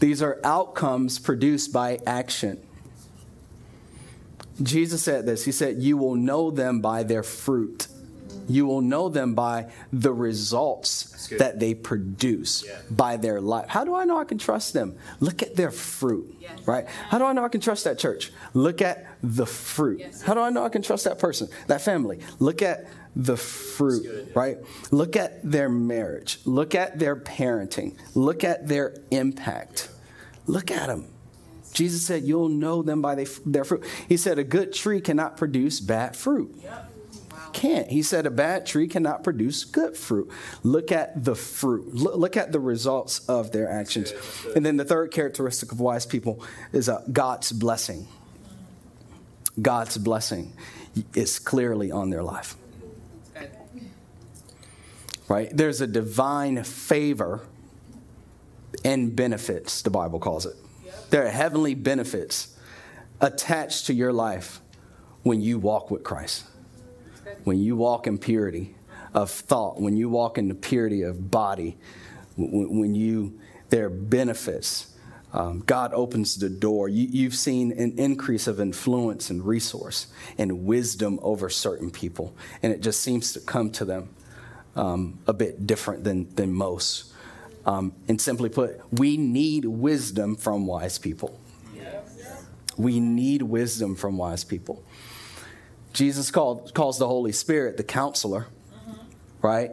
These 0.00 0.20
are 0.20 0.40
outcomes 0.44 1.18
produced 1.18 1.72
by 1.72 2.00
action. 2.06 2.60
Jesus 4.62 5.02
said 5.02 5.26
this 5.26 5.44
He 5.44 5.52
said, 5.52 5.82
You 5.82 5.96
will 5.96 6.16
know 6.16 6.50
them 6.50 6.80
by 6.80 7.02
their 7.02 7.22
fruit. 7.22 7.88
You 8.48 8.66
will 8.66 8.80
know 8.80 9.08
them 9.08 9.34
by 9.34 9.70
the 9.92 10.12
results 10.12 11.28
that 11.28 11.58
they 11.58 11.74
produce 11.74 12.64
yeah. 12.66 12.78
by 12.90 13.16
their 13.16 13.40
life. 13.40 13.68
How 13.68 13.84
do 13.84 13.94
I 13.94 14.04
know 14.04 14.18
I 14.18 14.24
can 14.24 14.38
trust 14.38 14.72
them? 14.72 14.96
Look 15.20 15.42
at 15.42 15.56
their 15.56 15.70
fruit, 15.70 16.36
yes. 16.40 16.66
right? 16.66 16.86
How 16.86 17.18
do 17.18 17.24
I 17.24 17.32
know 17.32 17.44
I 17.44 17.48
can 17.48 17.60
trust 17.60 17.84
that 17.84 17.98
church? 17.98 18.32
Look 18.54 18.82
at 18.82 19.06
the 19.22 19.46
fruit. 19.46 20.00
Yes. 20.00 20.22
How 20.22 20.34
do 20.34 20.40
I 20.40 20.50
know 20.50 20.64
I 20.64 20.68
can 20.68 20.82
trust 20.82 21.04
that 21.04 21.18
person, 21.18 21.48
that 21.66 21.80
family? 21.80 22.20
Look 22.38 22.62
at 22.62 22.86
the 23.14 23.36
fruit, 23.36 24.32
right? 24.34 24.58
Look 24.90 25.16
at 25.16 25.42
their 25.42 25.68
marriage. 25.68 26.38
Look 26.44 26.74
at 26.74 26.98
their 26.98 27.16
parenting. 27.16 27.96
Look 28.14 28.44
at 28.44 28.68
their 28.68 28.94
impact. 29.10 29.88
Look 30.46 30.70
at 30.70 30.88
them. 30.88 31.06
Jesus 31.72 32.06
said, 32.06 32.24
You'll 32.24 32.48
know 32.48 32.82
them 32.82 33.02
by 33.02 33.26
their 33.44 33.64
fruit. 33.64 33.84
He 34.08 34.16
said, 34.16 34.38
A 34.38 34.44
good 34.44 34.72
tree 34.72 35.00
cannot 35.00 35.36
produce 35.36 35.80
bad 35.80 36.16
fruit. 36.16 36.54
Yep 36.62 36.92
can't. 37.56 37.88
He 37.88 38.02
said 38.02 38.26
a 38.26 38.30
bad 38.30 38.66
tree 38.66 38.86
cannot 38.86 39.24
produce 39.24 39.64
good 39.64 39.96
fruit. 39.96 40.30
Look 40.62 40.92
at 40.92 41.24
the 41.24 41.34
fruit. 41.34 41.94
Look, 41.94 42.36
at 42.36 42.52
the 42.52 42.60
results 42.60 43.26
of 43.30 43.50
their 43.50 43.70
actions. 43.70 44.12
And 44.54 44.64
then 44.64 44.76
the 44.76 44.84
third 44.84 45.10
characteristic 45.10 45.72
of 45.72 45.80
wise 45.80 46.04
people 46.04 46.44
is 46.74 46.90
uh, 46.90 47.02
God's 47.10 47.52
blessing. 47.52 48.08
God's 49.60 49.96
blessing 49.96 50.52
is 51.14 51.38
clearly 51.38 51.90
on 51.90 52.10
their 52.10 52.22
life. 52.22 52.56
Right? 55.28 55.48
There's 55.50 55.80
a 55.80 55.86
divine 55.86 56.62
favor 56.62 57.40
and 58.84 59.16
benefits, 59.16 59.80
the 59.80 59.90
Bible 59.90 60.18
calls 60.18 60.44
it. 60.44 60.56
There 61.08 61.24
are 61.24 61.30
heavenly 61.30 61.74
benefits 61.74 62.54
attached 63.18 63.86
to 63.86 63.94
your 63.94 64.12
life 64.12 64.60
when 65.22 65.40
you 65.40 65.58
walk 65.58 65.90
with 65.90 66.04
Christ 66.04 66.44
when 67.46 67.60
you 67.60 67.76
walk 67.76 68.08
in 68.08 68.18
purity 68.18 68.74
of 69.14 69.30
thought, 69.30 69.80
when 69.80 69.96
you 69.96 70.08
walk 70.08 70.36
in 70.36 70.48
the 70.48 70.54
purity 70.54 71.02
of 71.02 71.30
body, 71.30 71.78
when, 72.36 72.92
you, 72.96 73.38
there 73.70 73.86
are 73.86 73.88
benefits. 73.88 74.96
Um, 75.32 75.60
God 75.64 75.94
opens 75.94 76.38
the 76.38 76.50
door. 76.50 76.88
You, 76.88 77.22
have 77.22 77.36
seen 77.36 77.70
an 77.70 78.00
increase 78.00 78.48
of 78.48 78.58
influence 78.58 79.30
and 79.30 79.46
resource 79.46 80.08
and 80.36 80.64
wisdom 80.64 81.20
over 81.22 81.48
certain 81.48 81.88
people, 81.88 82.34
and 82.64 82.72
it 82.72 82.80
just 82.80 83.00
seems 83.00 83.32
to 83.34 83.40
come 83.40 83.70
to 83.70 83.84
them 83.84 84.08
um, 84.74 85.20
a 85.28 85.32
bit 85.32 85.68
different 85.68 86.02
than, 86.02 86.34
than 86.34 86.52
most. 86.52 87.12
Um, 87.64 87.92
and 88.08 88.20
simply 88.20 88.48
put, 88.48 88.80
we 88.90 89.16
need 89.16 89.66
wisdom 89.66 90.34
from 90.34 90.66
wise 90.66 90.98
people. 90.98 91.38
We 92.76 92.98
need 92.98 93.42
wisdom 93.42 93.94
from 93.94 94.18
wise 94.18 94.42
people. 94.42 94.84
Jesus 95.96 96.30
called, 96.30 96.74
calls 96.74 96.98
the 96.98 97.08
Holy 97.08 97.32
Spirit 97.32 97.78
the 97.78 97.82
counselor, 97.82 98.48
mm-hmm. 98.70 99.00
right? 99.40 99.70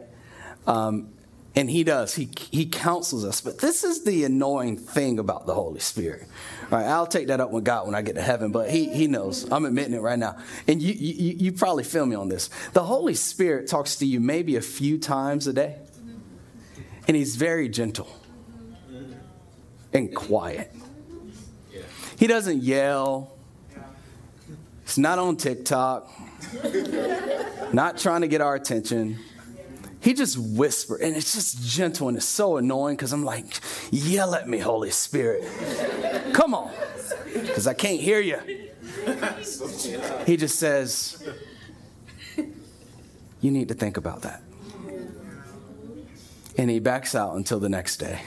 Um, 0.66 1.10
and 1.54 1.70
he 1.70 1.84
does. 1.84 2.14
He, 2.14 2.30
he 2.50 2.64
counsels 2.64 3.26
us. 3.26 3.42
But 3.42 3.58
this 3.58 3.84
is 3.84 4.04
the 4.04 4.24
annoying 4.24 4.78
thing 4.78 5.18
about 5.18 5.46
the 5.46 5.52
Holy 5.52 5.80
Spirit. 5.80 6.26
All 6.72 6.78
right, 6.78 6.86
I'll 6.86 7.06
take 7.06 7.26
that 7.26 7.40
up 7.40 7.50
with 7.50 7.62
God 7.62 7.84
when 7.84 7.94
I 7.94 8.00
get 8.00 8.14
to 8.14 8.22
heaven, 8.22 8.52
but 8.52 8.70
he, 8.70 8.88
he 8.88 9.06
knows. 9.06 9.46
I'm 9.52 9.66
admitting 9.66 9.92
it 9.92 10.00
right 10.00 10.18
now. 10.18 10.38
And 10.66 10.80
you, 10.80 10.94
you, 10.94 11.34
you 11.38 11.52
probably 11.52 11.84
feel 11.84 12.06
me 12.06 12.16
on 12.16 12.30
this. 12.30 12.48
The 12.72 12.84
Holy 12.84 13.14
Spirit 13.14 13.68
talks 13.68 13.96
to 13.96 14.06
you 14.06 14.18
maybe 14.18 14.56
a 14.56 14.62
few 14.62 14.98
times 14.98 15.46
a 15.46 15.52
day. 15.52 15.76
And 17.06 17.14
he's 17.14 17.36
very 17.36 17.68
gentle 17.68 18.08
and 19.92 20.12
quiet. 20.16 20.74
He 22.18 22.26
doesn't 22.26 22.62
yell. 22.62 23.33
He's 24.84 24.98
not 24.98 25.18
on 25.18 25.36
TikTok, 25.36 26.10
not 27.72 27.98
trying 27.98 28.20
to 28.20 28.28
get 28.28 28.40
our 28.40 28.54
attention. 28.54 29.18
He 30.00 30.12
just 30.12 30.36
whispered, 30.36 31.00
and 31.00 31.16
it's 31.16 31.32
just 31.32 31.66
gentle 31.66 32.08
and 32.08 32.16
it's 32.18 32.26
so 32.26 32.58
annoying 32.58 32.96
because 32.96 33.12
I'm 33.12 33.24
like, 33.24 33.46
yell 33.90 34.34
at 34.34 34.46
me, 34.46 34.58
Holy 34.58 34.90
Spirit. 34.90 35.44
Come 36.34 36.54
on, 36.54 36.70
because 37.32 37.66
I 37.66 37.72
can't 37.72 38.00
hear 38.00 38.20
you. 38.20 38.38
He 40.26 40.36
just 40.36 40.58
says, 40.58 41.26
You 43.40 43.50
need 43.50 43.68
to 43.68 43.74
think 43.74 43.96
about 43.96 44.22
that. 44.22 44.42
And 46.56 46.70
he 46.70 46.78
backs 46.78 47.14
out 47.14 47.36
until 47.36 47.58
the 47.58 47.68
next 47.68 47.96
day. 47.96 48.20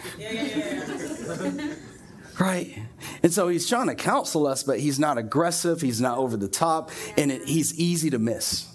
Right? 2.39 2.77
And 3.23 3.33
so 3.33 3.47
he's 3.47 3.67
trying 3.67 3.87
to 3.87 3.95
counsel 3.95 4.45
us, 4.45 4.63
but 4.63 4.79
he's 4.79 4.99
not 4.99 5.17
aggressive, 5.17 5.81
he's 5.81 5.99
not 5.99 6.17
over 6.17 6.37
the 6.37 6.47
top, 6.47 6.91
and 7.17 7.31
it, 7.31 7.47
he's 7.47 7.77
easy 7.79 8.09
to 8.11 8.19
miss. 8.19 8.67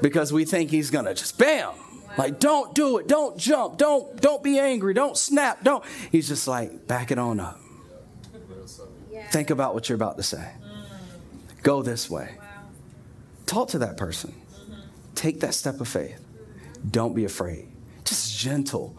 Because 0.00 0.32
we 0.32 0.44
think 0.44 0.70
he's 0.70 0.90
to 0.90 1.14
just 1.14 1.38
bam! 1.38 1.72
Like 2.16 2.40
don't 2.40 2.74
do 2.74 2.98
it. 2.98 3.06
Don't 3.06 3.38
jump. 3.38 3.78
Don't 3.78 4.20
don't 4.20 4.42
be 4.42 4.58
angry. 4.58 4.92
Don't 4.92 5.16
snap. 5.16 5.62
Don't. 5.62 5.84
He's 6.10 6.26
just 6.26 6.48
like 6.48 6.86
back 6.86 7.10
it 7.10 7.18
on 7.18 7.38
up. 7.38 7.60
Think 9.30 9.50
about 9.50 9.74
what 9.74 9.88
you're 9.88 9.96
about 9.96 10.16
to 10.16 10.22
say. 10.22 10.52
Go 11.62 11.82
this 11.82 12.10
way. 12.10 12.34
Talk 13.46 13.68
to 13.70 13.78
that 13.80 13.96
person. 13.96 14.34
Take 15.14 15.40
that 15.40 15.54
step 15.54 15.80
of 15.80 15.88
faith. 15.88 16.20
Don't 16.90 17.14
be 17.14 17.24
afraid. 17.24 17.68
Just 18.04 18.38
gentle. 18.38 18.96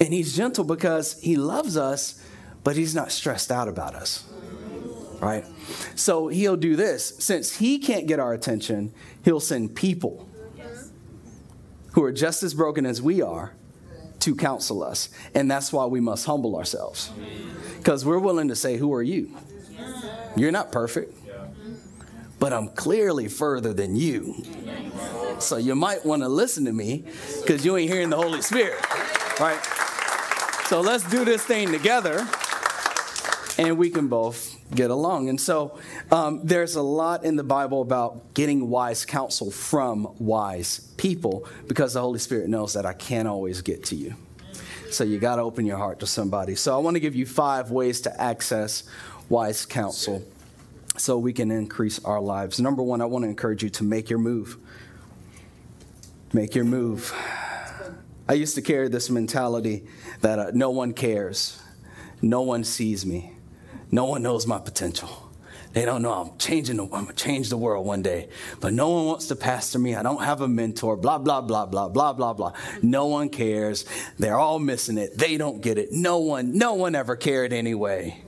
And 0.00 0.12
he's 0.12 0.34
gentle 0.36 0.64
because 0.64 1.20
he 1.20 1.36
loves 1.36 1.76
us 1.76 2.23
but 2.64 2.76
he's 2.76 2.94
not 2.94 3.12
stressed 3.12 3.52
out 3.52 3.68
about 3.68 3.94
us. 3.94 4.24
Right? 5.20 5.44
So 5.94 6.28
he'll 6.28 6.56
do 6.56 6.74
this. 6.76 7.14
Since 7.18 7.56
he 7.58 7.78
can't 7.78 8.06
get 8.06 8.18
our 8.18 8.32
attention, 8.32 8.92
he'll 9.24 9.40
send 9.40 9.76
people 9.76 10.28
who 11.92 12.02
are 12.02 12.12
just 12.12 12.42
as 12.42 12.52
broken 12.54 12.84
as 12.84 13.00
we 13.00 13.22
are 13.22 13.54
to 14.20 14.34
counsel 14.34 14.82
us. 14.82 15.08
And 15.34 15.50
that's 15.50 15.72
why 15.72 15.86
we 15.86 16.00
must 16.00 16.26
humble 16.26 16.56
ourselves. 16.56 17.12
Because 17.78 18.04
we're 18.04 18.18
willing 18.18 18.48
to 18.48 18.56
say, 18.56 18.76
Who 18.76 18.92
are 18.92 19.02
you? 19.02 19.30
You're 20.36 20.52
not 20.52 20.72
perfect, 20.72 21.16
but 22.40 22.52
I'm 22.52 22.68
clearly 22.68 23.28
further 23.28 23.72
than 23.72 23.94
you. 23.94 24.42
So 25.38 25.58
you 25.58 25.74
might 25.74 26.04
want 26.04 26.22
to 26.22 26.28
listen 26.28 26.64
to 26.64 26.72
me 26.72 27.04
because 27.40 27.64
you 27.64 27.76
ain't 27.76 27.90
hearing 27.90 28.10
the 28.10 28.16
Holy 28.16 28.42
Spirit. 28.42 28.80
Right? 29.38 29.62
So 30.66 30.80
let's 30.80 31.08
do 31.08 31.24
this 31.24 31.44
thing 31.44 31.70
together 31.70 32.26
and 33.58 33.78
we 33.78 33.90
can 33.90 34.08
both 34.08 34.56
get 34.74 34.90
along. 34.90 35.28
And 35.28 35.40
so 35.40 35.78
um, 36.10 36.40
there's 36.44 36.76
a 36.76 36.82
lot 36.82 37.24
in 37.24 37.36
the 37.36 37.44
Bible 37.44 37.82
about 37.82 38.34
getting 38.34 38.68
wise 38.68 39.04
counsel 39.04 39.50
from 39.50 40.14
wise 40.18 40.80
people 40.96 41.46
because 41.68 41.94
the 41.94 42.00
Holy 42.00 42.18
Spirit 42.18 42.48
knows 42.48 42.72
that 42.74 42.84
I 42.84 42.92
can't 42.92 43.28
always 43.28 43.62
get 43.62 43.84
to 43.84 43.96
you. 43.96 44.14
So 44.90 45.04
you 45.04 45.18
got 45.18 45.36
to 45.36 45.42
open 45.42 45.66
your 45.66 45.78
heart 45.78 46.00
to 46.00 46.06
somebody. 46.06 46.54
So 46.54 46.74
I 46.74 46.78
want 46.78 46.94
to 46.94 47.00
give 47.00 47.14
you 47.14 47.26
five 47.26 47.70
ways 47.70 48.00
to 48.02 48.20
access 48.20 48.84
wise 49.28 49.66
counsel 49.66 50.22
so 50.96 51.18
we 51.18 51.32
can 51.32 51.50
increase 51.50 52.04
our 52.04 52.20
lives. 52.20 52.60
Number 52.60 52.82
one, 52.82 53.00
I 53.00 53.04
want 53.06 53.24
to 53.24 53.28
encourage 53.28 53.62
you 53.62 53.70
to 53.70 53.84
make 53.84 54.08
your 54.08 54.18
move. 54.18 54.56
Make 56.32 56.54
your 56.54 56.64
move. 56.64 57.12
I 58.28 58.34
used 58.34 58.54
to 58.54 58.62
carry 58.62 58.88
this 58.88 59.10
mentality 59.10 59.84
that 60.20 60.38
uh, 60.38 60.50
no 60.54 60.70
one 60.70 60.94
cares, 60.94 61.60
no 62.22 62.42
one 62.42 62.64
sees 62.64 63.04
me. 63.04 63.33
No 63.94 64.06
one 64.06 64.24
knows 64.24 64.44
my 64.44 64.58
potential. 64.58 65.08
They 65.72 65.84
don't 65.84 66.02
know 66.02 66.12
I'm 66.12 66.36
changing. 66.36 66.78
The, 66.78 66.82
I'm 66.82 67.04
gonna 67.04 67.12
change 67.12 67.48
the 67.48 67.56
world 67.56 67.86
one 67.86 68.02
day, 68.02 68.28
but 68.58 68.72
no 68.72 68.90
one 68.90 69.06
wants 69.06 69.28
to 69.28 69.36
pastor 69.36 69.78
me. 69.78 69.94
I 69.94 70.02
don't 70.02 70.20
have 70.20 70.40
a 70.40 70.48
mentor. 70.48 70.96
Blah 70.96 71.18
blah 71.18 71.40
blah 71.40 71.66
blah 71.66 71.88
blah 71.88 72.12
blah 72.12 72.32
blah. 72.32 72.54
No 72.82 73.06
one 73.06 73.28
cares. 73.28 73.84
They're 74.18 74.36
all 74.36 74.58
missing 74.58 74.98
it. 74.98 75.16
They 75.16 75.36
don't 75.36 75.60
get 75.60 75.78
it. 75.78 75.92
No 75.92 76.18
one. 76.18 76.58
No 76.58 76.74
one 76.74 76.96
ever 76.96 77.14
cared 77.14 77.52
anyway. 77.52 78.20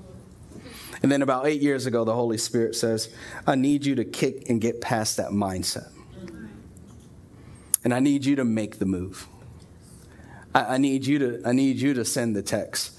And 1.03 1.11
then 1.11 1.21
about 1.21 1.49
eight 1.49 1.61
years 1.61 1.85
ago, 1.87 2.05
the 2.05 2.15
Holy 2.15 2.39
Spirit 2.39 2.77
says, 2.77 3.13
"I 3.45 3.57
need 3.57 3.85
you 3.85 3.97
to 3.97 4.05
kick 4.05 4.49
and 4.49 4.61
get 4.61 4.81
past 4.81 5.17
that 5.17 5.31
mindset, 5.31 5.91
and 7.83 7.93
I 7.93 7.99
need 7.99 8.25
you 8.25 8.37
to 8.37 8.45
make 8.45 8.79
the 8.79 8.87
move. 8.87 9.27
I, 10.55 10.75
I 10.75 10.79
need 10.79 11.05
you 11.07 11.19
to. 11.19 11.43
I 11.45 11.51
need 11.51 11.79
you 11.79 11.93
to 11.95 12.05
send 12.05 12.37
the 12.37 12.43
text. 12.43 12.93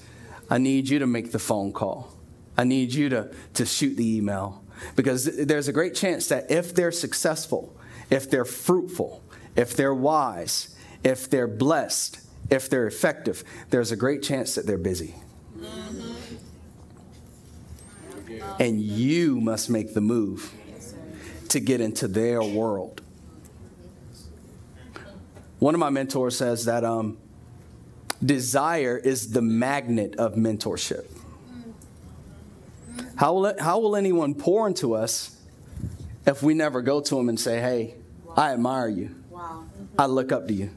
I 0.50 0.58
need 0.58 0.90
you 0.90 0.98
to 0.98 1.06
make 1.06 1.32
the 1.32 1.38
phone 1.38 1.72
call." 1.72 2.17
I 2.58 2.64
need 2.64 2.92
you 2.92 3.08
to, 3.10 3.30
to 3.54 3.64
shoot 3.64 3.96
the 3.96 4.16
email 4.16 4.64
because 4.96 5.24
there's 5.24 5.68
a 5.68 5.72
great 5.72 5.94
chance 5.94 6.26
that 6.28 6.50
if 6.50 6.74
they're 6.74 6.92
successful, 6.92 7.74
if 8.10 8.28
they're 8.28 8.44
fruitful, 8.44 9.22
if 9.54 9.76
they're 9.76 9.94
wise, 9.94 10.76
if 11.04 11.30
they're 11.30 11.46
blessed, 11.46 12.20
if 12.50 12.68
they're 12.68 12.88
effective, 12.88 13.44
there's 13.70 13.92
a 13.92 13.96
great 13.96 14.24
chance 14.24 14.56
that 14.56 14.66
they're 14.66 14.76
busy. 14.76 15.14
And 18.58 18.80
you 18.80 19.40
must 19.40 19.70
make 19.70 19.94
the 19.94 20.00
move 20.00 20.52
to 21.50 21.60
get 21.60 21.80
into 21.80 22.08
their 22.08 22.42
world. 22.42 23.00
One 25.60 25.74
of 25.74 25.80
my 25.80 25.90
mentors 25.90 26.36
says 26.36 26.64
that 26.64 26.84
um, 26.84 27.18
desire 28.24 28.96
is 28.96 29.30
the 29.30 29.42
magnet 29.42 30.16
of 30.16 30.34
mentorship. 30.34 31.06
How 33.18 33.34
will, 33.34 33.46
it, 33.46 33.60
how 33.60 33.80
will 33.80 33.96
anyone 33.96 34.36
pour 34.36 34.68
into 34.68 34.94
us 34.94 35.36
if 36.24 36.40
we 36.40 36.54
never 36.54 36.82
go 36.82 37.00
to 37.00 37.14
them 37.16 37.28
and 37.28 37.38
say, 37.38 37.58
hey, 37.58 37.96
I 38.36 38.52
admire 38.52 38.88
you? 38.88 39.12
Wow. 39.28 39.64
I 39.98 40.06
look 40.06 40.30
up 40.30 40.46
to 40.46 40.54
you. 40.54 40.70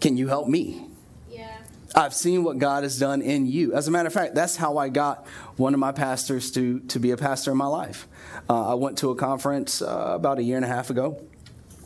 Can 0.00 0.16
you 0.16 0.26
help 0.26 0.48
me? 0.48 0.88
Yeah. 1.30 1.58
I've 1.94 2.12
seen 2.12 2.42
what 2.42 2.58
God 2.58 2.82
has 2.82 2.98
done 2.98 3.22
in 3.22 3.46
you. 3.46 3.72
As 3.72 3.86
a 3.86 3.92
matter 3.92 4.08
of 4.08 4.12
fact, 4.12 4.34
that's 4.34 4.56
how 4.56 4.76
I 4.78 4.88
got 4.88 5.28
one 5.56 5.74
of 5.74 5.80
my 5.80 5.92
pastors 5.92 6.50
to, 6.50 6.80
to 6.80 6.98
be 6.98 7.12
a 7.12 7.16
pastor 7.16 7.52
in 7.52 7.56
my 7.56 7.66
life. 7.66 8.08
Uh, 8.50 8.72
I 8.72 8.74
went 8.74 8.98
to 8.98 9.10
a 9.10 9.14
conference 9.14 9.80
uh, 9.80 10.14
about 10.16 10.40
a 10.40 10.42
year 10.42 10.56
and 10.56 10.64
a 10.64 10.68
half 10.68 10.90
ago. 10.90 11.22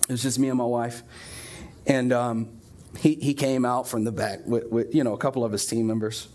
It 0.08 0.12
was 0.12 0.22
just 0.22 0.38
me 0.38 0.48
and 0.48 0.56
my 0.56 0.64
wife. 0.64 1.02
And 1.86 2.10
um, 2.10 2.48
he, 2.98 3.16
he 3.16 3.34
came 3.34 3.66
out 3.66 3.86
from 3.86 4.04
the 4.04 4.12
back 4.12 4.46
with, 4.46 4.68
with, 4.68 4.94
you 4.94 5.04
know, 5.04 5.12
a 5.12 5.18
couple 5.18 5.44
of 5.44 5.52
his 5.52 5.66
team 5.66 5.86
members. 5.86 6.28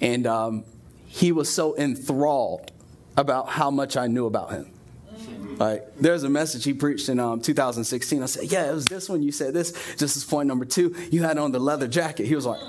And 0.00 0.26
um, 0.26 0.64
he 1.16 1.32
was 1.32 1.48
so 1.48 1.74
enthralled 1.78 2.70
about 3.16 3.48
how 3.48 3.70
much 3.70 3.96
I 3.96 4.06
knew 4.06 4.26
about 4.26 4.50
him. 4.50 4.70
Like, 5.56 5.96
there's 5.96 6.24
a 6.24 6.28
message 6.28 6.64
he 6.64 6.74
preached 6.74 7.08
in 7.08 7.18
um, 7.18 7.40
2016. 7.40 8.22
I 8.22 8.26
said, 8.26 8.52
Yeah, 8.52 8.68
it 8.68 8.74
was 8.74 8.84
this 8.84 9.08
one. 9.08 9.22
You 9.22 9.32
said 9.32 9.54
this. 9.54 9.72
Just 9.96 10.18
as 10.18 10.24
point 10.24 10.46
number 10.46 10.66
two, 10.66 10.94
you 11.10 11.22
had 11.22 11.38
on 11.38 11.52
the 11.52 11.58
leather 11.58 11.88
jacket. 11.88 12.26
He 12.26 12.34
was 12.34 12.44
like, 12.44 12.60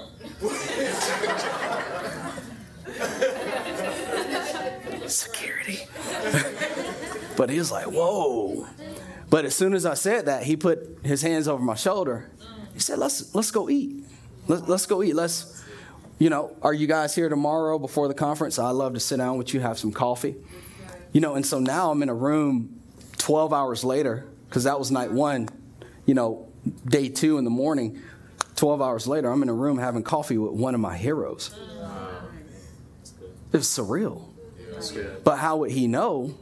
Security. 5.10 5.80
but 7.36 7.50
he 7.50 7.58
was 7.58 7.70
like, 7.70 7.88
Whoa. 7.88 8.66
But 9.30 9.44
as 9.44 9.56
soon 9.56 9.74
as 9.74 9.86
I 9.86 9.96
said 9.96 10.28
that, 10.28 10.44
he 10.44 10.56
put 10.56 11.00
his 11.04 11.22
hands 11.22 11.50
over 11.50 11.62
my 11.62 11.76
shoulder. 11.76 12.30
He 12.74 12.80
said, 12.80 12.98
Let's, 12.98 13.36
let's 13.36 13.52
go 13.52 13.70
eat. 13.70 14.06
Let, 14.48 14.70
let's 14.70 14.86
go 14.86 15.04
eat. 15.04 15.16
Let's, 15.16 15.57
you 16.20 16.30
know, 16.30 16.56
are 16.62 16.74
you 16.74 16.88
guys 16.88 17.14
here 17.14 17.30
tomorrow 17.30 17.78
before 17.78 18.08
the 18.08 18.14
conference? 18.14 18.58
I'd 18.58 18.72
love 18.72 18.94
to 18.94 19.00
sit 19.00 19.18
down 19.18 19.38
with 19.38 19.54
you, 19.54 19.60
have 19.60 19.78
some 19.78 19.92
coffee. 19.92 20.36
You 21.12 21.22
know, 21.22 21.36
and 21.36 21.46
so 21.46 21.60
now 21.60 21.92
I'm 21.92 22.02
in 22.04 22.10
a 22.10 22.14
room 22.14 22.82
12 23.18 23.54
hours 23.54 23.84
later, 23.84 24.26
because 24.50 24.64
that 24.64 24.80
was 24.80 24.92
night 24.92 25.12
one, 25.12 25.50
you 26.06 26.14
know, 26.14 26.48
day 26.86 27.10
two 27.10 27.38
in 27.38 27.44
the 27.44 27.50
morning. 27.50 28.02
12 28.56 28.82
hours 28.82 29.08
later, 29.08 29.30
I'm 29.30 29.44
in 29.44 29.50
a 29.50 29.54
room 29.54 29.78
having 29.78 30.04
coffee 30.04 30.38
with 30.38 30.54
one 30.54 30.74
of 30.74 30.82
my 30.82 30.98
heroes. 30.98 31.56
It 33.54 33.58
was 33.58 33.68
surreal. 33.68 34.30
But 35.24 35.38
how 35.38 35.58
would 35.58 35.72
he 35.72 35.88
know 35.88 36.36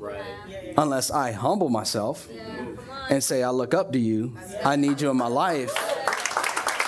unless 0.77 1.11
I 1.11 1.31
humble 1.31 1.69
myself 1.69 2.27
and 3.09 3.23
say, 3.23 3.43
I 3.43 3.49
look 3.49 3.73
up 3.73 3.91
to 3.93 3.99
you, 3.99 4.37
I 4.63 4.75
need 4.75 5.01
you 5.01 5.09
in 5.09 5.17
my 5.17 5.27
life, 5.27 5.73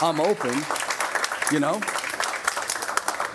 I'm 0.01 0.19
open, 0.19 0.57
you 1.51 1.59
know? 1.59 1.81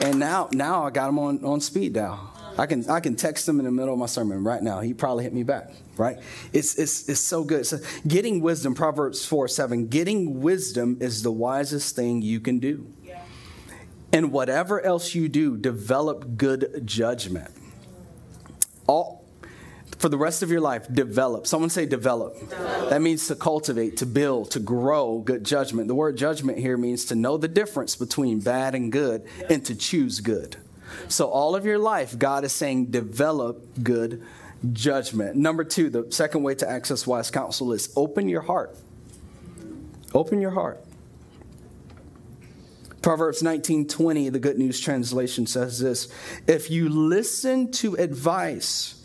And 0.03 0.19
now, 0.19 0.49
now 0.53 0.85
I 0.85 0.91
got 0.91 1.09
him 1.09 1.19
on, 1.19 1.45
on 1.45 1.61
speed 1.61 1.95
dial. 1.95 2.29
I 2.59 2.67
can 2.67 2.89
I 2.91 3.01
can 3.01 3.17
text 3.17 3.49
him 3.49 3.59
in 3.61 3.65
the 3.65 3.71
middle 3.71 3.95
of 3.95 3.99
my 3.99 4.05
sermon 4.07 4.45
right 4.45 4.63
now. 4.63 4.81
He 4.81 4.93
probably 4.93 5.25
hit 5.25 5.33
me 5.33 5.43
back. 5.43 5.71
Right? 5.97 6.19
It's 6.53 6.79
it's 6.79 7.09
it's 7.09 7.21
so 7.21 7.45
good. 7.45 7.67
So 7.67 7.79
getting 8.07 8.43
wisdom, 8.43 8.75
Proverbs 8.75 9.25
four 9.25 9.49
seven. 9.49 9.87
Getting 9.87 10.43
wisdom 10.43 10.99
is 11.01 11.23
the 11.23 11.33
wisest 11.33 11.97
thing 11.97 12.21
you 12.21 12.41
can 12.41 12.59
do. 12.59 12.93
And 14.13 14.31
whatever 14.31 14.79
else 14.83 15.15
you 15.15 15.31
do, 15.31 15.57
develop 15.57 16.37
good 16.37 16.83
judgment. 16.85 17.51
All 18.87 19.22
for 20.03 20.09
the 20.09 20.19
rest 20.19 20.43
of 20.43 20.51
your 20.51 20.61
life, 20.61 20.93
develop. 20.93 21.47
Someone 21.47 21.71
say 21.71 21.87
develop. 21.87 22.37
develop. 22.41 22.91
That 22.91 23.01
means 23.01 23.29
to 23.29 23.37
cultivate, 23.37 23.99
to 23.99 24.07
build, 24.07 24.51
to 24.51 24.59
grow 24.59 25.21
good 25.21 25.45
judgment. 25.45 25.87
The 25.87 25.95
word 25.95 26.17
judgment 26.17 26.59
here 26.59 26.77
means 26.77 27.05
to 27.07 27.15
know 27.15 27.37
the 27.37 27.47
difference 27.47 27.95
between 27.95 28.41
bad 28.41 28.75
and 28.75 28.91
good 28.91 29.25
and 29.49 29.65
to 29.65 29.77
choose 29.77 30.19
good. 30.19 30.57
So, 31.07 31.29
all 31.29 31.55
of 31.55 31.65
your 31.65 31.79
life, 31.79 32.19
God 32.19 32.43
is 32.43 32.53
saying 32.53 32.87
develop 32.87 33.65
good 33.81 34.25
judgment. 34.73 35.37
Number 35.37 35.63
two, 35.63 35.89
the 35.89 36.11
second 36.11 36.43
way 36.43 36.57
to 36.57 36.69
access 36.69 37.07
wise 37.07 37.31
counsel 37.31 37.73
is 37.73 37.93
open 37.95 38.29
your 38.29 38.43
heart. 38.43 38.77
Open 40.13 40.41
your 40.41 40.51
heart. 40.51 40.85
Proverbs 43.03 43.41
19:20, 43.41 44.31
the 44.31 44.41
Good 44.41 44.59
News 44.59 44.81
translation 44.81 45.47
says 45.47 45.79
this, 45.79 46.09
if 46.49 46.73
you 46.73 46.89
listen 46.89 47.71
to 47.73 47.95
advice 47.95 49.02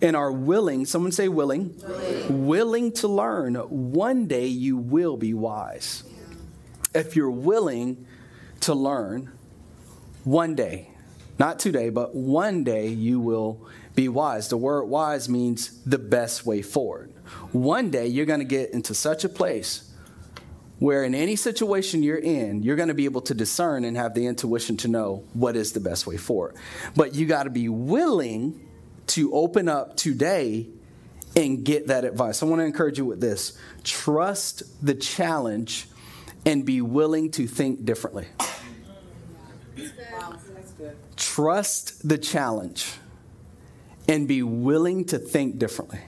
and 0.00 0.14
are 0.14 0.30
willing, 0.30 0.84
someone 0.84 1.12
say 1.12 1.28
willing, 1.28 1.74
willing, 1.82 2.46
willing 2.46 2.92
to 2.92 3.08
learn, 3.08 3.54
one 3.54 4.26
day 4.26 4.46
you 4.46 4.76
will 4.76 5.16
be 5.16 5.34
wise. 5.34 6.04
If 6.94 7.16
you're 7.16 7.30
willing 7.30 8.06
to 8.60 8.74
learn, 8.74 9.32
one 10.24 10.54
day, 10.54 10.90
not 11.38 11.58
today, 11.58 11.90
but 11.90 12.14
one 12.14 12.64
day 12.64 12.88
you 12.88 13.20
will 13.20 13.66
be 13.94 14.08
wise. 14.08 14.48
The 14.48 14.56
word 14.56 14.84
wise 14.84 15.28
means 15.28 15.82
the 15.84 15.98
best 15.98 16.46
way 16.46 16.62
forward. 16.62 17.12
One 17.52 17.90
day 17.90 18.06
you're 18.06 18.26
going 18.26 18.40
to 18.40 18.44
get 18.44 18.70
into 18.70 18.94
such 18.94 19.24
a 19.24 19.28
place 19.28 19.92
where 20.78 21.02
in 21.02 21.14
any 21.14 21.34
situation 21.34 22.02
you're 22.02 22.16
in, 22.16 22.62
you're 22.62 22.76
going 22.76 22.88
to 22.88 22.94
be 22.94 23.04
able 23.04 23.20
to 23.22 23.34
discern 23.34 23.84
and 23.84 23.96
have 23.96 24.14
the 24.14 24.26
intuition 24.26 24.76
to 24.78 24.88
know 24.88 25.24
what 25.32 25.56
is 25.56 25.72
the 25.72 25.80
best 25.80 26.06
way 26.06 26.16
forward. 26.16 26.54
But 26.94 27.14
you 27.14 27.26
got 27.26 27.44
to 27.44 27.50
be 27.50 27.68
willing 27.68 28.67
to 29.08 29.32
open 29.34 29.68
up 29.68 29.96
today 29.96 30.68
and 31.36 31.64
get 31.64 31.88
that 31.88 32.04
advice. 32.04 32.42
I 32.42 32.46
want 32.46 32.60
to 32.60 32.64
encourage 32.64 32.98
you 32.98 33.04
with 33.04 33.20
this 33.20 33.58
trust 33.84 34.62
the 34.84 34.94
challenge 34.94 35.86
and 36.44 36.64
be 36.64 36.80
willing 36.80 37.30
to 37.32 37.46
think 37.46 37.84
differently. 37.84 38.26
Trust 41.16 42.08
the 42.08 42.18
challenge 42.18 42.92
and 44.08 44.26
be 44.26 44.42
willing 44.42 45.04
to 45.06 45.18
think 45.18 45.58
differently. 45.58 46.00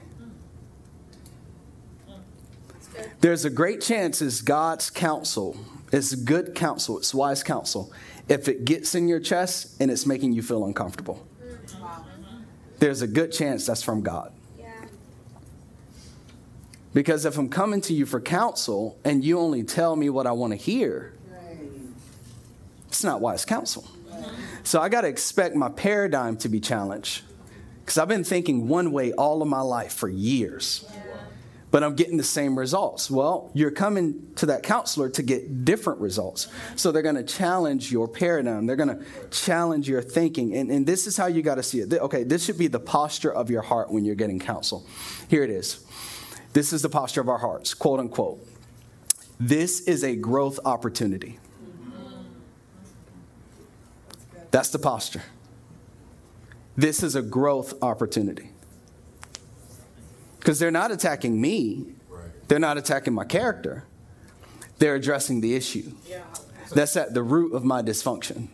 There's 3.21 3.45
a 3.45 3.49
great 3.49 3.81
chance 3.81 4.21
it's 4.21 4.41
God's 4.41 4.89
counsel, 4.89 5.55
it's 5.91 6.15
good 6.15 6.55
counsel, 6.55 6.97
it's 6.97 7.13
wise 7.13 7.43
counsel, 7.43 7.93
if 8.27 8.47
it 8.47 8.65
gets 8.65 8.95
in 8.95 9.07
your 9.07 9.19
chest 9.19 9.79
and 9.79 9.91
it's 9.91 10.05
making 10.05 10.33
you 10.33 10.41
feel 10.41 10.65
uncomfortable. 10.65 11.25
There's 12.81 13.03
a 13.03 13.07
good 13.07 13.31
chance 13.31 13.67
that's 13.67 13.83
from 13.83 14.01
God. 14.01 14.33
Because 16.95 17.25
if 17.25 17.37
I'm 17.37 17.47
coming 17.47 17.79
to 17.81 17.93
you 17.93 18.07
for 18.07 18.19
counsel 18.19 18.97
and 19.05 19.23
you 19.23 19.37
only 19.37 19.63
tell 19.63 19.95
me 19.95 20.09
what 20.09 20.25
I 20.25 20.31
want 20.31 20.51
to 20.53 20.57
hear, 20.57 21.13
it's 22.87 23.03
not 23.03 23.21
wise 23.21 23.45
counsel. 23.45 23.87
So 24.63 24.81
I 24.81 24.89
got 24.89 25.01
to 25.01 25.07
expect 25.07 25.55
my 25.55 25.69
paradigm 25.69 26.37
to 26.37 26.49
be 26.49 26.59
challenged. 26.59 27.21
Because 27.81 27.99
I've 27.99 28.07
been 28.07 28.23
thinking 28.23 28.67
one 28.67 28.91
way 28.91 29.13
all 29.13 29.43
of 29.43 29.47
my 29.47 29.61
life 29.61 29.93
for 29.93 30.09
years 30.09 30.83
but 31.71 31.83
I'm 31.83 31.95
getting 31.95 32.17
the 32.17 32.23
same 32.23 32.59
results. 32.59 33.09
Well, 33.09 33.49
you're 33.53 33.71
coming 33.71 34.33
to 34.35 34.45
that 34.47 34.61
counselor 34.61 35.09
to 35.09 35.23
get 35.23 35.63
different 35.63 36.01
results. 36.01 36.49
So 36.75 36.91
they're 36.91 37.01
going 37.01 37.15
to 37.15 37.23
challenge 37.23 37.91
your 37.91 38.07
paradigm, 38.07 38.65
they're 38.65 38.75
going 38.75 38.99
to 38.99 39.03
challenge 39.31 39.89
your 39.89 40.01
thinking. 40.01 40.55
And, 40.55 40.69
and 40.69 40.85
this 40.85 41.07
is 41.07 41.15
how 41.15 41.27
you 41.27 41.41
got 41.41 41.55
to 41.55 41.63
see 41.63 41.79
it. 41.79 41.93
Okay, 41.93 42.23
this 42.23 42.43
should 42.43 42.57
be 42.57 42.67
the 42.67 42.79
posture 42.79 43.33
of 43.33 43.49
your 43.49 43.61
heart 43.61 43.89
when 43.89 44.03
you're 44.05 44.15
getting 44.15 44.39
counsel. 44.39 44.85
Here 45.29 45.43
it 45.43 45.49
is. 45.49 45.85
This 46.53 46.73
is 46.73 46.81
the 46.81 46.89
posture 46.89 47.21
of 47.21 47.29
our 47.29 47.37
hearts, 47.37 47.73
quote 47.73 47.99
unquote. 47.99 48.45
This 49.39 49.81
is 49.81 50.03
a 50.03 50.15
growth 50.15 50.59
opportunity. 50.65 51.39
That's 54.51 54.69
the 54.69 54.79
posture. 54.79 55.23
This 56.75 57.01
is 57.01 57.15
a 57.15 57.21
growth 57.21 57.73
opportunity. 57.81 58.50
Because 60.41 60.57
they're 60.57 60.71
not 60.71 60.89
attacking 60.89 61.39
me, 61.39 61.85
they're 62.47 62.57
not 62.57 62.75
attacking 62.75 63.13
my 63.13 63.25
character, 63.25 63.83
they're 64.79 64.95
addressing 64.95 65.41
the 65.41 65.53
issue. 65.53 65.91
That's 66.73 66.97
at 66.97 67.13
the 67.13 67.21
root 67.21 67.53
of 67.53 67.63
my 67.63 67.83
dysfunction. 67.83 68.47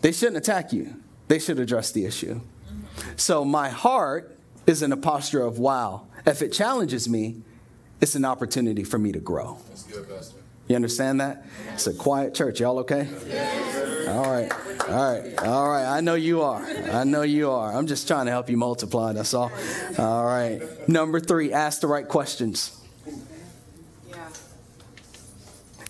They 0.00 0.12
shouldn't 0.12 0.38
attack 0.38 0.72
you, 0.72 1.02
they 1.28 1.38
should 1.38 1.58
address 1.58 1.92
the 1.92 2.06
issue. 2.06 2.40
So 3.16 3.44
my 3.44 3.68
heart 3.68 4.38
is 4.66 4.82
in 4.82 4.92
a 4.92 4.96
posture 4.96 5.42
of 5.42 5.58
wow. 5.58 6.06
If 6.24 6.40
it 6.40 6.50
challenges 6.52 7.06
me, 7.06 7.42
it's 8.00 8.14
an 8.14 8.24
opportunity 8.24 8.82
for 8.82 8.98
me 8.98 9.12
to 9.12 9.20
grow. 9.20 9.58
You 10.68 10.76
understand 10.76 11.20
that? 11.20 11.44
It's 11.72 11.86
a 11.86 11.94
quiet 11.94 12.34
church. 12.34 12.60
Y'all 12.60 12.78
okay? 12.80 13.08
All 14.08 14.30
right. 14.30 14.52
All 14.88 15.12
right. 15.12 15.38
All 15.38 15.68
right. 15.68 15.86
I 15.86 16.00
know 16.00 16.14
you 16.14 16.42
are. 16.42 16.62
I 16.64 17.04
know 17.04 17.22
you 17.22 17.50
are. 17.50 17.72
I'm 17.74 17.86
just 17.86 18.06
trying 18.06 18.26
to 18.26 18.32
help 18.32 18.50
you 18.50 18.56
multiply. 18.56 19.12
That's 19.12 19.34
all. 19.34 19.50
All 19.98 20.24
right. 20.24 20.60
Number 20.88 21.20
three, 21.20 21.52
ask 21.52 21.80
the 21.80 21.86
right 21.86 22.06
questions. 22.06 22.74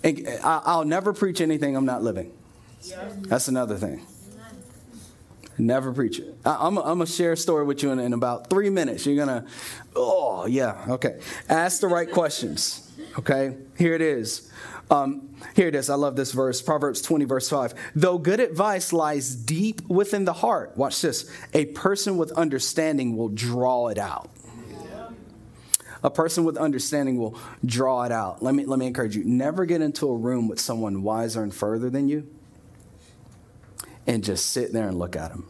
And 0.04 0.28
I'll 0.44 0.84
never 0.84 1.12
preach 1.12 1.40
anything 1.40 1.76
I'm 1.76 1.84
not 1.84 2.02
living. 2.02 2.32
That's 3.28 3.48
another 3.48 3.76
thing. 3.76 4.06
Never 5.58 5.92
preach 5.92 6.20
it. 6.20 6.36
I, 6.44 6.66
am 6.66 6.76
going 6.76 6.98
to 7.00 7.06
share 7.06 7.32
a 7.32 7.36
story 7.36 7.64
with 7.64 7.82
you 7.82 7.90
in, 7.90 7.98
in 7.98 8.12
about 8.12 8.48
three 8.48 8.70
minutes. 8.70 9.04
You're 9.04 9.24
going 9.24 9.42
to, 9.42 9.50
oh, 9.96 10.46
yeah, 10.46 10.84
okay. 10.88 11.18
Ask 11.48 11.80
the 11.80 11.88
right 11.88 12.10
questions. 12.10 12.88
Okay, 13.18 13.56
here 13.76 13.94
it 13.94 14.00
is. 14.00 14.50
Um, 14.90 15.34
here 15.54 15.66
it 15.66 15.74
is. 15.74 15.90
I 15.90 15.96
love 15.96 16.14
this 16.14 16.32
verse. 16.32 16.62
Proverbs 16.62 17.02
20, 17.02 17.24
verse 17.24 17.50
5. 17.50 17.74
Though 17.96 18.18
good 18.18 18.38
advice 18.38 18.92
lies 18.92 19.34
deep 19.34 19.86
within 19.88 20.24
the 20.24 20.32
heart, 20.32 20.76
watch 20.76 21.02
this. 21.02 21.30
A 21.52 21.66
person 21.66 22.16
with 22.16 22.30
understanding 22.32 23.16
will 23.16 23.28
draw 23.28 23.88
it 23.88 23.98
out. 23.98 24.30
A 26.04 26.10
person 26.10 26.44
with 26.44 26.56
understanding 26.56 27.18
will 27.18 27.36
draw 27.64 28.04
it 28.04 28.12
out. 28.12 28.40
Let 28.40 28.54
me, 28.54 28.64
let 28.64 28.78
me 28.78 28.86
encourage 28.86 29.16
you 29.16 29.24
never 29.24 29.66
get 29.66 29.82
into 29.82 30.08
a 30.08 30.16
room 30.16 30.46
with 30.46 30.60
someone 30.60 31.02
wiser 31.02 31.42
and 31.42 31.52
further 31.52 31.90
than 31.90 32.08
you 32.08 32.28
and 34.08 34.24
just 34.24 34.46
sit 34.46 34.72
there 34.72 34.88
and 34.88 34.98
look 34.98 35.14
at 35.14 35.30
them. 35.30 35.46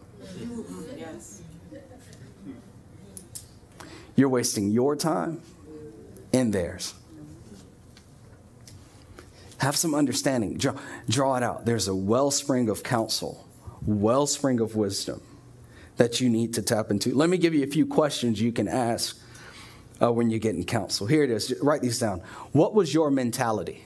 You're 4.16 4.28
wasting 4.28 4.70
your 4.72 4.96
time 4.96 5.40
and 6.32 6.52
theirs. 6.52 6.92
Have 9.58 9.76
some 9.76 9.94
understanding. 9.94 10.58
Draw, 10.58 10.74
draw 11.08 11.36
it 11.36 11.42
out. 11.44 11.64
There's 11.64 11.86
a 11.86 11.94
wellspring 11.94 12.68
of 12.68 12.82
counsel, 12.82 13.46
wellspring 13.86 14.58
of 14.60 14.74
wisdom 14.74 15.22
that 15.96 16.20
you 16.20 16.28
need 16.28 16.54
to 16.54 16.62
tap 16.62 16.90
into. 16.90 17.14
Let 17.14 17.28
me 17.28 17.38
give 17.38 17.54
you 17.54 17.62
a 17.62 17.68
few 17.68 17.86
questions 17.86 18.40
you 18.40 18.52
can 18.52 18.66
ask 18.66 19.20
uh, 20.02 20.12
when 20.12 20.30
you're 20.30 20.40
getting 20.40 20.64
counsel. 20.64 21.06
Here 21.06 21.22
it 21.22 21.30
is. 21.30 21.54
Write 21.62 21.82
these 21.82 21.98
down. 21.98 22.20
What 22.52 22.74
was 22.74 22.92
your 22.92 23.10
mentality? 23.10 23.84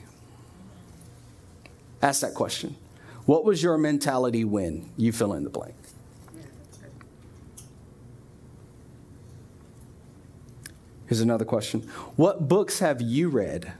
Ask 2.01 2.21
that 2.21 2.33
question. 2.33 2.75
What 3.25 3.45
was 3.45 3.63
your 3.63 3.77
mentality 3.77 4.43
when 4.43 4.89
you 4.97 5.11
fill 5.11 5.33
in 5.33 5.43
the 5.43 5.49
blank? 5.49 5.75
Here's 11.05 11.21
another 11.21 11.45
question. 11.45 11.81
What 12.15 12.47
books 12.47 12.79
have 12.79 13.01
you 13.01 13.29
read 13.29 13.73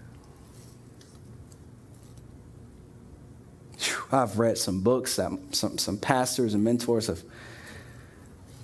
I've 4.13 4.38
read 4.38 4.60
some 4.60 4.82
books 4.82 5.15
that 5.15 5.32
some, 5.51 5.79
some 5.79 5.97
pastors 5.97 6.53
and 6.53 6.63
mentors 6.63 7.08
have 7.08 7.23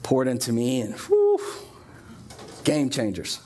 poured 0.03 0.27
into 0.27 0.53
me, 0.53 0.81
and 0.81 0.93
whew, 0.93 1.39
game 2.63 2.91
changers. 2.91 3.39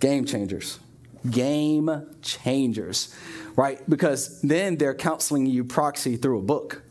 Game 0.00 0.24
changers. 0.24 0.80
Game 1.28 2.06
changers, 2.22 3.14
right? 3.56 3.80
Because 3.88 4.40
then 4.42 4.76
they're 4.76 4.94
counseling 4.94 5.46
you 5.46 5.64
proxy 5.64 6.16
through 6.16 6.38
a 6.38 6.42
book. 6.42 6.82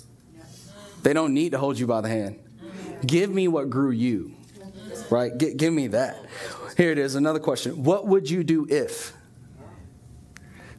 They 1.03 1.13
don't 1.13 1.33
need 1.33 1.53
to 1.53 1.57
hold 1.57 1.79
you 1.79 1.87
by 1.87 2.01
the 2.01 2.09
hand. 2.09 2.39
Give 3.05 3.29
me 3.29 3.47
what 3.47 3.69
grew 3.69 3.91
you, 3.91 4.33
right? 5.09 5.37
G- 5.37 5.53
give 5.53 5.71
me 5.73 5.87
that. 5.87 6.17
Here 6.75 6.91
it 6.91 6.97
is, 6.97 7.15
another 7.15 7.39
question. 7.39 7.83
What 7.83 8.07
would 8.07 8.29
you 8.29 8.43
do 8.43 8.67
if? 8.69 9.13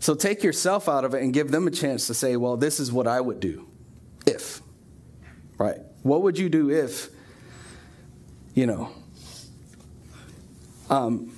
So 0.00 0.14
take 0.14 0.42
yourself 0.42 0.88
out 0.88 1.04
of 1.04 1.14
it 1.14 1.22
and 1.22 1.32
give 1.32 1.50
them 1.50 1.66
a 1.66 1.70
chance 1.70 2.06
to 2.06 2.14
say, 2.14 2.36
well, 2.36 2.56
this 2.56 2.78
is 2.78 2.92
what 2.92 3.06
I 3.06 3.20
would 3.20 3.40
do 3.40 3.68
if. 4.26 4.60
Right? 5.56 5.78
What 6.02 6.22
would 6.22 6.38
you 6.38 6.48
do 6.48 6.70
if, 6.70 7.08
you 8.54 8.66
know? 8.66 8.90
Um, 10.88 11.32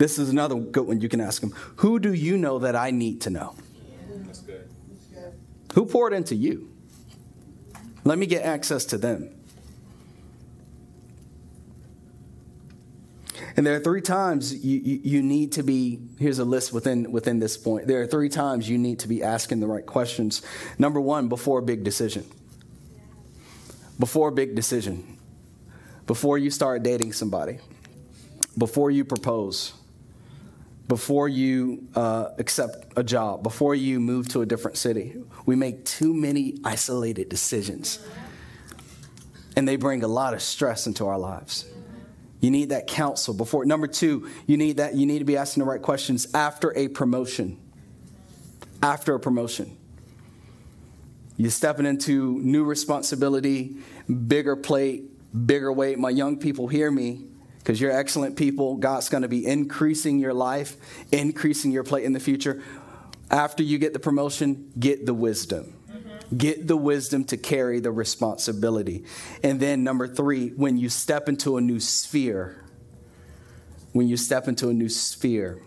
this 0.00 0.18
is 0.18 0.30
another 0.30 0.54
good 0.54 0.86
one 0.86 1.02
you 1.02 1.10
can 1.10 1.20
ask 1.20 1.42
them. 1.42 1.52
Who 1.76 1.98
do 1.98 2.14
you 2.14 2.38
know 2.38 2.60
that 2.60 2.74
I 2.74 2.90
need 2.90 3.20
to 3.20 3.30
know? 3.30 3.54
Who 5.74 5.84
poured 5.84 6.14
into 6.14 6.34
you? 6.34 6.72
Let 8.04 8.16
me 8.16 8.24
get 8.24 8.42
access 8.42 8.86
to 8.86 8.96
them. 8.96 9.28
And 13.58 13.66
there 13.66 13.76
are 13.76 13.80
three 13.80 14.00
times 14.00 14.64
you, 14.64 14.80
you, 14.80 15.00
you, 15.04 15.22
need 15.22 15.52
to 15.52 15.62
be, 15.62 16.00
here's 16.18 16.38
a 16.38 16.46
list 16.46 16.72
within, 16.72 17.12
within 17.12 17.38
this 17.38 17.58
point. 17.58 17.86
There 17.86 18.00
are 18.00 18.06
three 18.06 18.30
times 18.30 18.70
you 18.70 18.78
need 18.78 19.00
to 19.00 19.08
be 19.08 19.22
asking 19.22 19.60
the 19.60 19.66
right 19.66 19.84
questions. 19.84 20.40
Number 20.78 20.98
one, 20.98 21.28
before 21.28 21.58
a 21.58 21.62
big 21.62 21.84
decision. 21.84 22.24
Before 23.98 24.28
a 24.28 24.32
big 24.32 24.54
decision. 24.54 25.18
Before 26.06 26.38
you 26.38 26.50
start 26.50 26.82
dating 26.82 27.12
somebody. 27.12 27.58
Before 28.56 28.90
you 28.90 29.04
propose. 29.04 29.74
Before 30.90 31.28
you 31.28 31.86
uh, 31.94 32.30
accept 32.38 32.94
a 32.96 33.04
job. 33.04 33.44
Before 33.44 33.76
you 33.76 34.00
move 34.00 34.28
to 34.30 34.40
a 34.40 34.46
different 34.46 34.76
city. 34.76 35.14
We 35.46 35.54
make 35.54 35.84
too 35.84 36.12
many 36.12 36.58
isolated 36.64 37.28
decisions. 37.28 38.04
And 39.54 39.68
they 39.68 39.76
bring 39.76 40.02
a 40.02 40.08
lot 40.08 40.34
of 40.34 40.42
stress 40.42 40.88
into 40.88 41.06
our 41.06 41.16
lives. 41.16 41.64
You 42.40 42.50
need 42.50 42.70
that 42.70 42.88
counsel 42.88 43.34
before. 43.34 43.64
Number 43.64 43.86
two, 43.86 44.28
you 44.48 44.56
need 44.56 44.78
that. 44.78 44.96
You 44.96 45.06
need 45.06 45.20
to 45.20 45.24
be 45.24 45.36
asking 45.36 45.62
the 45.62 45.70
right 45.70 45.80
questions 45.80 46.26
after 46.34 46.76
a 46.76 46.88
promotion. 46.88 47.56
After 48.82 49.14
a 49.14 49.20
promotion, 49.20 49.78
you're 51.36 51.52
stepping 51.52 51.86
into 51.86 52.40
new 52.40 52.64
responsibility, 52.64 53.76
bigger 54.26 54.56
plate, 54.56 55.04
bigger 55.46 55.72
weight. 55.72 56.00
My 56.00 56.10
young 56.10 56.36
people, 56.40 56.66
hear 56.66 56.90
me, 56.90 57.29
because 57.60 57.80
you're 57.80 57.92
excellent 57.92 58.36
people. 58.36 58.76
God's 58.76 59.08
going 59.08 59.22
to 59.22 59.28
be 59.28 59.46
increasing 59.46 60.18
your 60.18 60.34
life, 60.34 60.76
increasing 61.12 61.70
your 61.70 61.84
plate 61.84 62.04
in 62.04 62.12
the 62.12 62.20
future. 62.20 62.62
After 63.30 63.62
you 63.62 63.78
get 63.78 63.92
the 63.92 64.00
promotion, 64.00 64.72
get 64.78 65.06
the 65.06 65.14
wisdom. 65.14 65.74
Get 66.36 66.66
the 66.66 66.76
wisdom 66.76 67.24
to 67.24 67.36
carry 67.36 67.80
the 67.80 67.90
responsibility. 67.90 69.04
And 69.42 69.60
then, 69.60 69.84
number 69.84 70.06
three, 70.06 70.50
when 70.50 70.78
you 70.78 70.88
step 70.88 71.28
into 71.28 71.56
a 71.56 71.60
new 71.60 71.80
sphere, 71.80 72.64
when 73.92 74.08
you 74.08 74.16
step 74.16 74.46
into 74.46 74.68
a 74.68 74.72
new 74.72 74.88
sphere, 74.88 75.60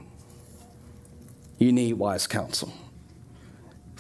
you 1.57 1.71
need 1.71 1.93
wise 1.93 2.27
counsel 2.27 2.73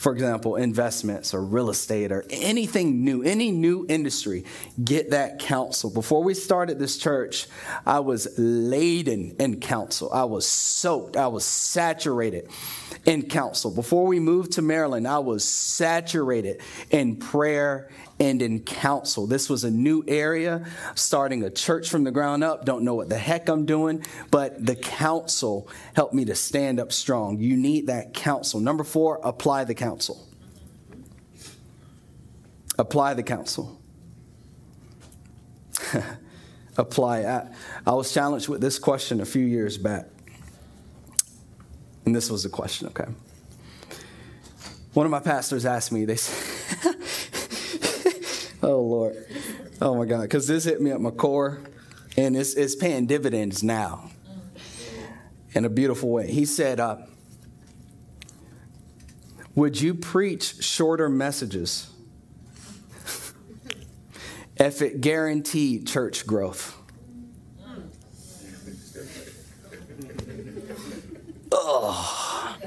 for 0.03 0.11
example, 0.11 0.57
investments 0.57 1.33
or 1.33 1.41
real 1.41 1.69
estate 1.69 2.11
or 2.11 2.25
anything 2.29 3.05
new, 3.05 3.23
any 3.23 3.51
new 3.51 3.85
industry, 3.87 4.43
get 4.83 5.11
that 5.11 5.39
counsel. 5.39 5.89
Before 5.89 6.21
we 6.21 6.33
started 6.33 6.77
this 6.77 6.97
church, 6.97 7.47
I 7.85 8.01
was 8.01 8.27
laden 8.37 9.37
in 9.39 9.61
counsel. 9.61 10.11
I 10.11 10.25
was 10.25 10.45
soaked. 10.45 11.15
I 11.15 11.27
was 11.27 11.45
saturated 11.45 12.49
in 13.05 13.29
counsel. 13.29 13.71
Before 13.71 14.05
we 14.05 14.19
moved 14.19 14.51
to 14.53 14.61
Maryland, 14.61 15.07
I 15.07 15.19
was 15.19 15.45
saturated 15.45 16.59
in 16.91 17.15
prayer 17.15 17.89
and 18.23 18.41
in 18.41 18.61
counsel. 18.61 19.27
This 19.27 19.49
was 19.49 19.65
a 19.65 19.69
new 19.69 20.03
area, 20.07 20.65
starting 20.95 21.43
a 21.43 21.49
church 21.49 21.89
from 21.89 22.05
the 22.05 22.11
ground 22.11 22.43
up. 22.43 22.63
Don't 22.65 22.83
know 22.83 22.95
what 22.95 23.09
the 23.09 23.17
heck 23.17 23.49
I'm 23.49 23.65
doing, 23.65 24.05
but 24.31 24.65
the 24.65 24.75
counsel 24.75 25.67
helped 25.93 26.13
me 26.13 26.23
to 26.25 26.35
stand 26.35 26.79
up 26.79 26.93
strong. 26.93 27.39
You 27.39 27.57
need 27.57 27.87
that 27.87 28.13
counsel. 28.13 28.61
Number 28.61 28.83
four, 28.83 29.19
apply 29.23 29.65
the 29.65 29.75
counsel. 29.75 30.25
Apply 32.79 33.13
the 33.13 33.23
counsel. 33.23 33.79
apply. 36.77 37.25
I, 37.25 37.49
I 37.85 37.91
was 37.91 38.13
challenged 38.13 38.47
with 38.47 38.61
this 38.61 38.79
question 38.79 39.19
a 39.19 39.25
few 39.25 39.45
years 39.45 39.77
back. 39.77 40.07
And 42.05 42.15
this 42.15 42.31
was 42.31 42.43
the 42.43 42.49
question, 42.49 42.87
okay? 42.87 43.05
One 44.93 45.05
of 45.05 45.11
my 45.11 45.19
pastors 45.19 45.65
asked 45.65 45.91
me, 45.91 46.05
they 46.05 46.15
said. 46.17 46.95
Oh, 49.83 49.95
my 49.95 50.05
God. 50.05 50.21
Because 50.21 50.47
this 50.47 50.63
hit 50.63 50.79
me 50.79 50.91
at 50.91 51.01
my 51.01 51.11
core, 51.11 51.59
and 52.15 52.37
it's, 52.37 52.53
it's 52.53 52.73
paying 52.73 53.05
dividends 53.05 53.61
now 53.63 54.11
in 55.51 55.65
a 55.65 55.69
beautiful 55.69 56.09
way. 56.09 56.31
He 56.31 56.45
said, 56.45 56.79
uh, 56.79 56.99
Would 59.55 59.81
you 59.81 59.93
preach 59.93 60.63
shorter 60.63 61.09
messages 61.09 61.91
if 64.55 64.81
it 64.81 65.01
guaranteed 65.01 65.85
church 65.85 66.25
growth? 66.25 66.77
Oh. 71.55 72.57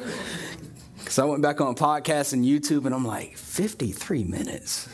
Because 0.98 1.18
I 1.18 1.24
went 1.24 1.42
back 1.42 1.60
on 1.60 1.74
podcasts 1.74 2.32
and 2.32 2.44
YouTube 2.44 2.86
and 2.86 2.94
I'm 2.94 3.04
like, 3.04 3.36
53 3.36 4.22
minutes. 4.22 4.88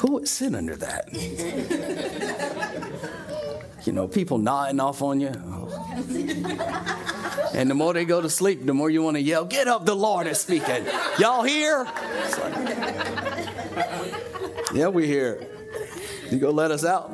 Who 0.00 0.12
would 0.12 0.28
sit 0.28 0.54
under 0.54 0.76
that? 0.76 1.12
you 3.84 3.92
know, 3.92 4.08
people 4.08 4.38
nodding 4.38 4.80
off 4.80 5.02
on 5.02 5.20
you. 5.20 5.28
And 7.52 7.68
the 7.68 7.74
more 7.74 7.92
they 7.92 8.06
go 8.06 8.22
to 8.22 8.30
sleep, 8.30 8.64
the 8.64 8.72
more 8.72 8.88
you 8.88 9.02
want 9.02 9.18
to 9.18 9.22
yell, 9.22 9.44
Get 9.44 9.68
up, 9.68 9.84
the 9.84 9.94
Lord 9.94 10.26
is 10.26 10.40
speaking. 10.40 10.86
Y'all 11.18 11.42
here? 11.42 11.84
Like, 11.84 12.54
yeah, 14.74 14.88
we 14.88 15.06
here. 15.06 15.46
You 16.30 16.38
go 16.38 16.50
let 16.50 16.70
us 16.70 16.82
out? 16.82 17.10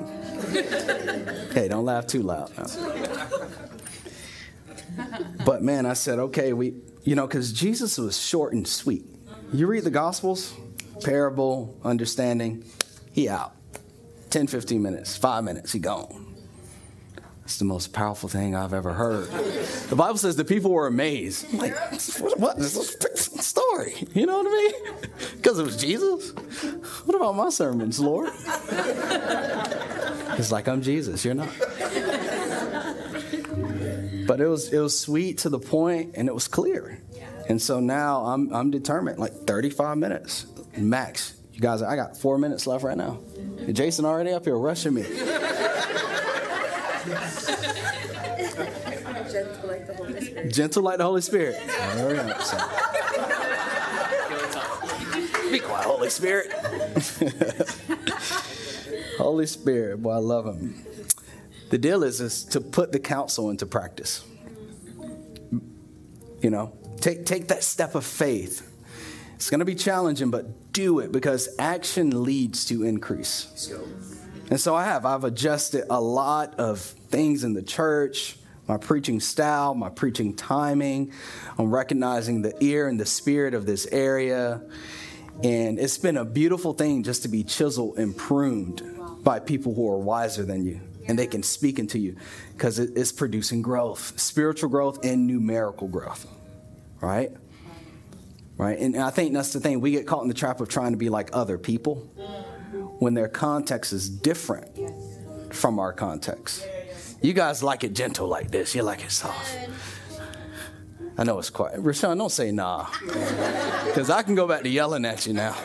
hey, 1.52 1.66
don't 1.66 1.84
laugh 1.84 2.06
too 2.06 2.22
loud. 2.22 2.52
But 5.44 5.60
man, 5.60 5.86
I 5.86 5.94
said, 5.94 6.20
okay, 6.20 6.52
we, 6.52 6.74
you 7.02 7.16
know, 7.16 7.26
because 7.26 7.52
Jesus 7.52 7.98
was 7.98 8.16
short 8.16 8.52
and 8.52 8.64
sweet. 8.66 9.04
You 9.52 9.66
read 9.66 9.82
the 9.82 9.90
Gospels, 9.90 10.54
parable, 11.02 11.76
understanding, 11.84 12.64
he 13.12 13.28
out. 13.28 13.52
10, 14.30 14.48
15 14.48 14.82
minutes, 14.82 15.16
five 15.16 15.44
minutes, 15.44 15.72
he 15.72 15.78
gone. 15.78 16.34
It's 17.44 17.58
the 17.58 17.64
most 17.64 17.92
powerful 17.92 18.28
thing 18.28 18.56
I've 18.56 18.74
ever 18.74 18.92
heard. 18.92 19.28
The 19.88 19.94
Bible 19.94 20.18
says 20.18 20.34
the 20.34 20.44
people 20.44 20.72
were 20.72 20.88
amazed. 20.88 21.46
I'm 21.52 21.58
like, 21.58 21.76
what, 22.18 22.40
what 22.40 22.58
is 22.58 22.96
this 22.96 23.46
story? 23.46 23.94
You 24.14 24.26
know 24.26 24.38
what 24.38 24.46
I 24.48 24.50
mean? 24.50 24.94
Because 25.36 25.60
it 25.60 25.62
was 25.62 25.76
Jesus? 25.76 26.32
What 27.04 27.14
about 27.14 27.36
my 27.36 27.50
sermons, 27.50 28.00
Lord? 28.00 28.32
It's 30.38 30.50
like, 30.50 30.66
I'm 30.66 30.82
Jesus, 30.82 31.24
you're 31.24 31.34
not. 31.34 31.48
But 34.26 34.40
it 34.40 34.48
was, 34.48 34.72
it 34.72 34.80
was 34.80 34.98
sweet 34.98 35.38
to 35.38 35.48
the 35.48 35.60
point 35.60 36.16
and 36.16 36.28
it 36.28 36.34
was 36.34 36.48
clear. 36.48 37.00
And 37.48 37.60
so 37.60 37.80
now 37.80 38.24
I'm, 38.24 38.52
I'm 38.52 38.70
determined, 38.70 39.18
like 39.18 39.32
35 39.32 39.98
minutes 39.98 40.46
max. 40.76 41.34
You 41.52 41.60
guys, 41.60 41.82
I 41.82 41.96
got 41.96 42.16
four 42.16 42.38
minutes 42.38 42.66
left 42.66 42.84
right 42.84 42.96
now. 42.96 43.18
Jason 43.72 44.04
already 44.04 44.32
up 44.32 44.44
here 44.44 44.58
rushing 44.58 44.94
me. 44.94 45.02
Gentle 45.02 45.22
like 49.64 49.86
the 49.86 49.94
Holy 49.96 50.20
Spirit. 50.20 50.52
Gentle 50.52 50.82
like 50.82 50.98
the 50.98 51.04
Holy 51.04 51.22
Spirit. 51.22 51.56
Be 55.52 55.58
quiet, 55.60 55.86
Holy 55.86 56.10
Spirit. 56.10 56.52
Holy 59.18 59.46
Spirit, 59.46 60.02
boy, 60.02 60.10
I 60.10 60.18
love 60.18 60.44
him. 60.46 60.84
The 61.70 61.78
deal 61.78 62.02
is, 62.02 62.20
is 62.20 62.44
to 62.46 62.60
put 62.60 62.90
the 62.92 62.98
counsel 63.00 63.50
into 63.50 63.66
practice. 63.66 64.24
You 66.42 66.50
know, 66.50 66.72
take, 67.00 67.26
take 67.26 67.48
that 67.48 67.62
step 67.62 67.94
of 67.94 68.04
faith 68.04 68.72
it's 69.36 69.50
going 69.50 69.58
to 69.58 69.66
be 69.66 69.74
challenging, 69.74 70.30
but 70.30 70.72
do 70.72 70.98
it 71.00 71.12
because 71.12 71.48
action 71.58 72.24
leads 72.24 72.64
to 72.66 72.84
increase. 72.84 73.70
And 74.48 74.58
so 74.58 74.74
I 74.74 74.84
have. 74.84 75.04
I've 75.04 75.24
adjusted 75.24 75.84
a 75.90 76.00
lot 76.00 76.58
of 76.58 76.80
things 76.80 77.44
in 77.44 77.52
the 77.52 77.62
church, 77.62 78.38
my 78.66 78.78
preaching 78.78 79.20
style, 79.20 79.74
my 79.74 79.90
preaching 79.90 80.34
timing. 80.34 81.12
I'm 81.58 81.70
recognizing 81.70 82.42
the 82.42 82.54
ear 82.64 82.88
and 82.88 82.98
the 82.98 83.04
spirit 83.04 83.52
of 83.52 83.66
this 83.66 83.86
area. 83.92 84.62
And 85.44 85.78
it's 85.78 85.98
been 85.98 86.16
a 86.16 86.24
beautiful 86.24 86.72
thing 86.72 87.02
just 87.02 87.22
to 87.22 87.28
be 87.28 87.44
chiseled 87.44 87.98
and 87.98 88.16
pruned 88.16 88.82
by 89.22 89.40
people 89.40 89.74
who 89.74 89.90
are 89.90 89.98
wiser 89.98 90.44
than 90.44 90.64
you. 90.64 90.80
And 91.08 91.18
they 91.18 91.26
can 91.26 91.42
speak 91.42 91.78
into 91.78 91.98
you 91.98 92.16
because 92.52 92.78
it's 92.78 93.12
producing 93.12 93.60
growth, 93.60 94.18
spiritual 94.18 94.70
growth 94.70 95.04
and 95.04 95.26
numerical 95.26 95.88
growth, 95.88 96.26
right? 97.00 97.30
right? 98.56 98.78
And 98.78 98.96
I 98.96 99.10
think 99.10 99.32
that's 99.32 99.52
the 99.52 99.60
thing. 99.60 99.80
We 99.80 99.90
get 99.90 100.06
caught 100.06 100.22
in 100.22 100.28
the 100.28 100.34
trap 100.34 100.60
of 100.60 100.68
trying 100.68 100.92
to 100.92 100.96
be 100.96 101.08
like 101.08 101.30
other 101.32 101.58
people 101.58 101.96
when 102.98 103.14
their 103.14 103.28
context 103.28 103.92
is 103.92 104.08
different 104.08 105.54
from 105.54 105.78
our 105.78 105.92
context. 105.92 106.66
You 107.22 107.32
guys 107.32 107.62
like 107.62 107.84
it 107.84 107.94
gentle 107.94 108.28
like 108.28 108.50
this, 108.50 108.74
you 108.74 108.82
like 108.82 109.04
it 109.04 109.10
soft. 109.10 109.58
I 111.18 111.24
know 111.24 111.38
it's 111.38 111.48
quiet. 111.48 111.82
Rashawn, 111.82 112.18
don't 112.18 112.30
say 112.30 112.52
nah, 112.52 112.88
because 113.86 114.10
I 114.10 114.22
can 114.22 114.34
go 114.34 114.46
back 114.46 114.62
to 114.62 114.68
yelling 114.68 115.06
at 115.06 115.26
you 115.26 115.32
now. 115.32 115.56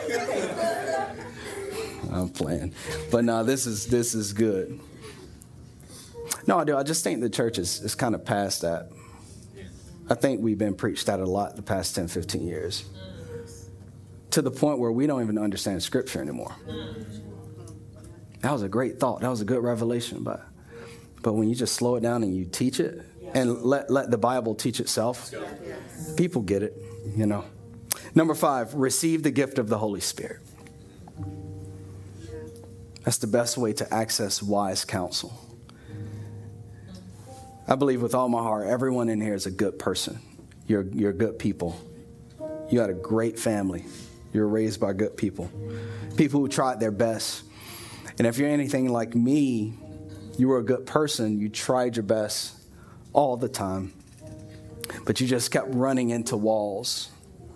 I'm 2.10 2.30
playing, 2.30 2.74
but 3.10 3.24
no, 3.24 3.44
this 3.44 3.66
is 3.66 3.86
this 3.86 4.14
is 4.14 4.32
good. 4.32 4.80
No, 6.46 6.58
I 6.58 6.64
do. 6.64 6.76
I 6.76 6.82
just 6.82 7.04
think 7.04 7.20
the 7.20 7.30
church 7.30 7.58
is, 7.58 7.80
is 7.80 7.94
kind 7.94 8.14
of 8.14 8.24
past 8.24 8.62
that. 8.62 8.90
I 10.08 10.14
think 10.14 10.40
we've 10.40 10.58
been 10.58 10.74
preached 10.74 11.08
at 11.08 11.20
a 11.20 11.24
lot 11.26 11.56
the 11.56 11.62
past 11.62 11.94
10, 11.94 12.08
15 12.08 12.46
years 12.46 12.84
to 14.30 14.42
the 14.42 14.50
point 14.50 14.78
where 14.78 14.90
we 14.92 15.06
don't 15.06 15.22
even 15.22 15.38
understand 15.38 15.82
scripture 15.82 16.20
anymore. 16.20 16.54
That 18.40 18.52
was 18.52 18.62
a 18.62 18.68
great 18.68 18.98
thought. 18.98 19.20
That 19.20 19.28
was 19.28 19.40
a 19.40 19.44
good 19.44 19.62
revelation, 19.62 20.22
but 20.24 20.44
But 21.22 21.34
when 21.34 21.48
you 21.48 21.54
just 21.54 21.74
slow 21.74 21.96
it 21.96 22.00
down 22.00 22.22
and 22.22 22.34
you 22.34 22.44
teach 22.44 22.80
it 22.80 23.00
and 23.32 23.62
let, 23.62 23.90
let 23.90 24.10
the 24.10 24.18
Bible 24.18 24.54
teach 24.54 24.80
itself, 24.80 25.32
people 26.16 26.42
get 26.42 26.62
it, 26.62 26.76
you 27.16 27.26
know. 27.26 27.44
Number 28.14 28.34
five, 28.34 28.74
receive 28.74 29.22
the 29.22 29.30
gift 29.30 29.58
of 29.58 29.68
the 29.68 29.78
Holy 29.78 30.00
Spirit. 30.00 30.40
That's 33.04 33.18
the 33.18 33.26
best 33.26 33.56
way 33.56 33.72
to 33.74 33.94
access 33.94 34.42
wise 34.42 34.84
counsel. 34.84 35.32
I 37.72 37.74
believe 37.74 38.02
with 38.02 38.14
all 38.14 38.28
my 38.28 38.42
heart, 38.42 38.66
everyone 38.66 39.08
in 39.08 39.18
here 39.18 39.32
is 39.32 39.46
a 39.46 39.50
good 39.50 39.78
person. 39.78 40.20
You're, 40.66 40.82
you're 40.92 41.14
good 41.14 41.38
people. 41.38 41.80
You 42.68 42.78
got 42.78 42.90
a 42.90 42.92
great 42.92 43.38
family. 43.38 43.86
You're 44.34 44.46
raised 44.46 44.78
by 44.78 44.92
good 44.92 45.16
people, 45.16 45.50
people 46.18 46.40
who 46.40 46.48
tried 46.48 46.80
their 46.80 46.90
best. 46.90 47.44
And 48.18 48.26
if 48.26 48.36
you're 48.36 48.50
anything 48.50 48.92
like 48.92 49.14
me, 49.14 49.72
you 50.36 50.48
were 50.48 50.58
a 50.58 50.62
good 50.62 50.84
person. 50.84 51.38
You 51.38 51.48
tried 51.48 51.96
your 51.96 52.02
best 52.02 52.56
all 53.14 53.38
the 53.38 53.48
time, 53.48 53.94
but 55.06 55.22
you 55.22 55.26
just 55.26 55.50
kept 55.50 55.68
running 55.70 56.10
into 56.10 56.36
walls, 56.36 57.08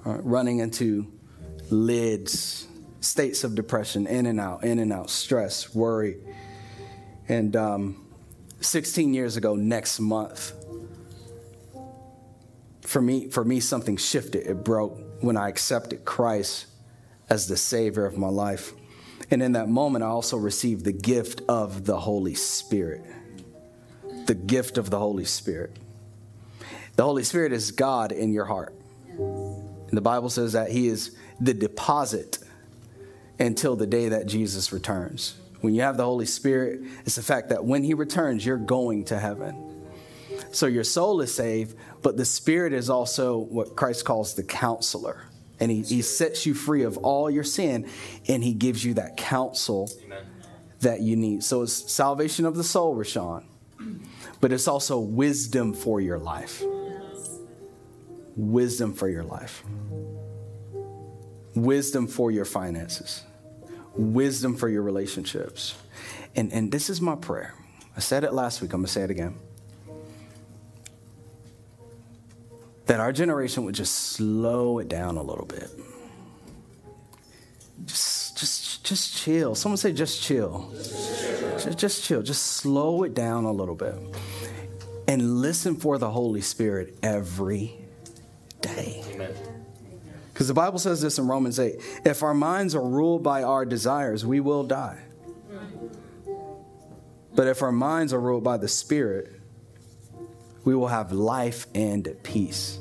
right? 0.07 0.25
running 0.25 0.61
into 0.61 1.13
lids, 1.69 2.67
states 3.03 3.45
of 3.45 3.55
depression, 3.55 4.07
in 4.07 4.25
and 4.25 4.41
out, 4.41 4.65
in 4.65 4.79
and 4.79 4.95
out, 4.95 5.11
stress, 5.11 5.75
worry. 5.75 6.17
And 7.29 7.55
um, 7.55 8.06
16 8.61 9.15
years 9.15 9.37
ago, 9.37 9.55
next 9.55 10.01
month, 10.01 10.53
for 12.81 13.03
me, 13.03 13.29
for 13.29 13.45
me, 13.45 13.61
something 13.61 13.97
shifted. 13.97 14.47
It 14.47 14.65
broke 14.65 14.99
when 15.21 15.37
I 15.37 15.49
accepted 15.49 16.05
Christ 16.05 16.67
as 17.29 17.49
the 17.49 17.57
Savior 17.57 18.07
of 18.07 18.17
my 18.17 18.29
life. 18.29 18.73
And 19.31 19.43
in 19.43 19.53
that 19.53 19.69
moment, 19.69 20.05
I 20.05 20.09
also 20.09 20.37
received 20.37 20.85
the 20.85 20.93
gift 20.93 21.43
of 21.49 21.85
the 21.85 21.99
Holy 21.99 22.35
Spirit. 22.35 23.05
The 24.27 24.35
gift 24.35 24.79
of 24.79 24.91
the 24.91 24.99
Holy 24.99 25.25
Spirit. 25.25 25.77
The 26.95 27.03
Holy 27.03 27.25
Spirit 27.25 27.53
is 27.53 27.73
God 27.73 28.13
in 28.13 28.33
your 28.33 28.45
heart. 28.45 28.75
And 29.19 29.97
the 29.97 30.01
Bible 30.03 30.31
says 30.31 30.53
that 30.53 30.71
He 30.71 30.89
is 30.89 31.17
the 31.41 31.55
deposit 31.55 32.39
until 33.39 33.77
the 33.77 33.87
day 33.87 34.09
that 34.11 34.27
Jesus 34.27 34.73
returns. 34.73 35.35
When 35.61 35.75
you 35.75 35.83
have 35.83 35.97
the 35.97 36.05
Holy 36.05 36.27
Spirit, 36.27 36.81
it's 37.05 37.17
the 37.17 37.23
fact 37.23 37.49
that 37.49 37.65
when 37.65 37.83
He 37.83 37.95
returns, 37.95 38.45
you're 38.45 38.57
going 38.57 39.05
to 39.07 39.19
heaven. 39.19 39.85
So 40.53 40.67
your 40.67 40.85
soul 40.85 41.21
is 41.21 41.35
saved, 41.35 41.77
but 42.03 42.17
the 42.17 42.25
Spirit 42.25 42.73
is 42.73 42.89
also 42.91 43.39
what 43.39 43.77
Christ 43.77 44.05
calls 44.05 44.35
the 44.35 44.43
counselor 44.43 45.27
and 45.61 45.71
he, 45.71 45.83
he 45.83 46.03
sets 46.03 46.47
you 46.47 46.55
free 46.55 46.83
of 46.83 46.97
all 46.99 47.31
your 47.31 47.45
sin 47.45 47.89
and 48.29 48.43
he 48.43 48.55
gives 48.55 48.85
you 48.85 48.95
that 48.95 49.17
counsel 49.17 49.91
Amen. 50.05 50.25
that 50.81 51.01
you 51.01 51.17
need 51.17 51.43
so 51.43 51.63
it's 51.63 51.93
salvation 51.93 52.45
of 52.47 52.57
the 52.57 52.65
soul 52.65 52.97
rashawn 52.97 53.45
but 54.41 54.53
it's 54.53 54.69
also 54.69 54.99
wisdom 54.99 55.73
for 55.73 56.01
your 56.01 56.19
life 56.19 56.63
wisdom 58.37 58.93
for 58.93 59.09
your 59.09 59.25
life 59.25 59.65
wisdom 61.55 62.07
for 62.07 62.31
your 62.31 62.45
finances 62.45 63.23
wisdom 63.97 64.57
for 64.57 64.69
your 64.69 64.83
relationships 64.83 65.77
and, 66.35 66.53
and 66.53 66.71
this 66.71 66.91
is 66.91 67.01
my 67.01 67.15
prayer 67.15 67.55
i 67.97 68.01
said 68.01 68.25
it 68.25 68.33
last 68.33 68.61
week 68.61 68.73
i'm 68.73 68.81
going 68.81 68.87
to 68.87 68.93
say 68.93 69.03
it 69.03 69.11
again 69.11 69.35
that 72.87 73.01
our 73.01 73.13
generation 73.13 73.65
would 73.65 73.75
just 73.75 73.95
slow 73.95 74.79
it 74.79 74.89
down 74.89 75.17
a 75.17 75.23
little 75.23 75.45
bit. 75.45 75.69
Just, 77.85 78.39
just, 78.39 78.85
just 78.85 79.17
chill. 79.17 79.55
Someone 79.55 79.77
say, 79.77 79.93
just 79.93 80.23
chill. 80.23 80.71
Just, 80.73 81.79
just 81.79 82.05
chill. 82.05 82.23
Just 82.23 82.43
slow 82.43 83.03
it 83.03 83.15
down 83.15 83.45
a 83.45 83.53
little 83.53 83.75
bit, 83.75 83.95
and 85.07 85.41
listen 85.41 85.75
for 85.77 85.99
the 85.99 86.11
Holy 86.11 86.41
Spirit 86.41 86.97
every 87.03 87.77
day. 88.61 89.03
Because 90.37 90.49
the 90.49 90.55
Bible 90.55 90.79
says 90.79 91.01
this 91.01 91.17
in 91.19 91.27
Romans 91.27 91.59
8 91.59 91.81
if 92.05 92.23
our 92.23 92.35
minds 92.35 92.75
are 92.75 92.87
ruled 92.87 93.23
by 93.23 93.43
our 93.43 93.65
desires, 93.65 94.27
we 94.27 94.39
will 94.39 94.65
die. 94.65 94.99
But 97.35 97.47
if 97.47 97.63
our 97.63 97.73
minds 97.73 98.13
are 98.13 98.21
ruled 98.21 98.45
by 98.45 98.59
the 98.59 98.69
Spirit, 98.69 99.33
we 100.63 100.75
will 100.75 100.89
have 100.89 101.11
life 101.11 101.67
and 101.75 102.15
peace. 102.23 102.79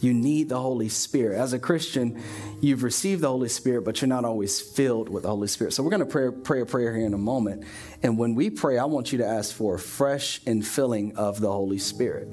You 0.00 0.14
need 0.14 0.48
the 0.48 0.58
Holy 0.58 0.88
Spirit. 0.88 1.38
As 1.38 1.52
a 1.52 1.58
Christian, 1.58 2.22
you've 2.62 2.82
received 2.82 3.20
the 3.20 3.28
Holy 3.28 3.50
Spirit, 3.50 3.84
but 3.84 4.00
you're 4.00 4.08
not 4.08 4.24
always 4.24 4.58
filled 4.58 5.10
with 5.10 5.24
the 5.24 5.28
Holy 5.28 5.48
Spirit. 5.48 5.74
So 5.74 5.82
we're 5.82 5.90
going 5.90 6.00
to 6.00 6.06
pray, 6.06 6.30
pray 6.30 6.62
a 6.62 6.66
prayer 6.66 6.96
here 6.96 7.04
in 7.04 7.12
a 7.12 7.18
moment. 7.18 7.64
And 8.02 8.16
when 8.16 8.34
we 8.34 8.48
pray, 8.48 8.78
I 8.78 8.86
want 8.86 9.12
you 9.12 9.18
to 9.18 9.26
ask 9.26 9.54
for 9.54 9.74
a 9.74 9.78
fresh 9.78 10.40
infilling 10.44 11.14
of 11.14 11.42
the 11.42 11.52
Holy 11.52 11.78
Spirit. 11.78 12.26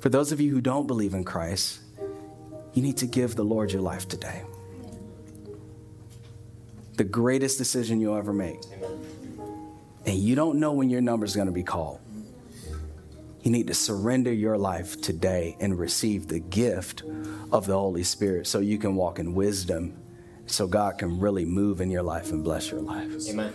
For 0.00 0.08
those 0.08 0.32
of 0.32 0.40
you 0.40 0.50
who 0.50 0.62
don't 0.62 0.86
believe 0.86 1.12
in 1.12 1.24
Christ, 1.24 1.80
you 2.74 2.82
need 2.82 2.96
to 2.98 3.06
give 3.06 3.34
the 3.34 3.44
Lord 3.44 3.72
your 3.72 3.82
life 3.82 4.08
today. 4.08 4.42
The 6.96 7.04
greatest 7.04 7.58
decision 7.58 8.00
you'll 8.00 8.16
ever 8.16 8.32
make. 8.32 8.60
And 10.06 10.16
you 10.18 10.34
don't 10.34 10.58
know 10.58 10.72
when 10.72 10.90
your 10.90 11.00
number 11.00 11.24
is 11.24 11.34
going 11.34 11.46
to 11.46 11.52
be 11.52 11.62
called. 11.62 12.00
You 13.42 13.50
need 13.50 13.68
to 13.68 13.74
surrender 13.74 14.32
your 14.32 14.58
life 14.58 15.00
today 15.00 15.56
and 15.60 15.78
receive 15.78 16.28
the 16.28 16.40
gift 16.40 17.02
of 17.50 17.66
the 17.66 17.72
Holy 17.72 18.02
Spirit 18.02 18.46
so 18.46 18.58
you 18.58 18.76
can 18.78 18.94
walk 18.96 19.18
in 19.18 19.34
wisdom, 19.34 19.96
so 20.46 20.66
God 20.66 20.98
can 20.98 21.20
really 21.20 21.46
move 21.46 21.80
in 21.80 21.90
your 21.90 22.02
life 22.02 22.32
and 22.32 22.44
bless 22.44 22.70
your 22.70 22.82
life. 22.82 23.10
Amen. 23.28 23.54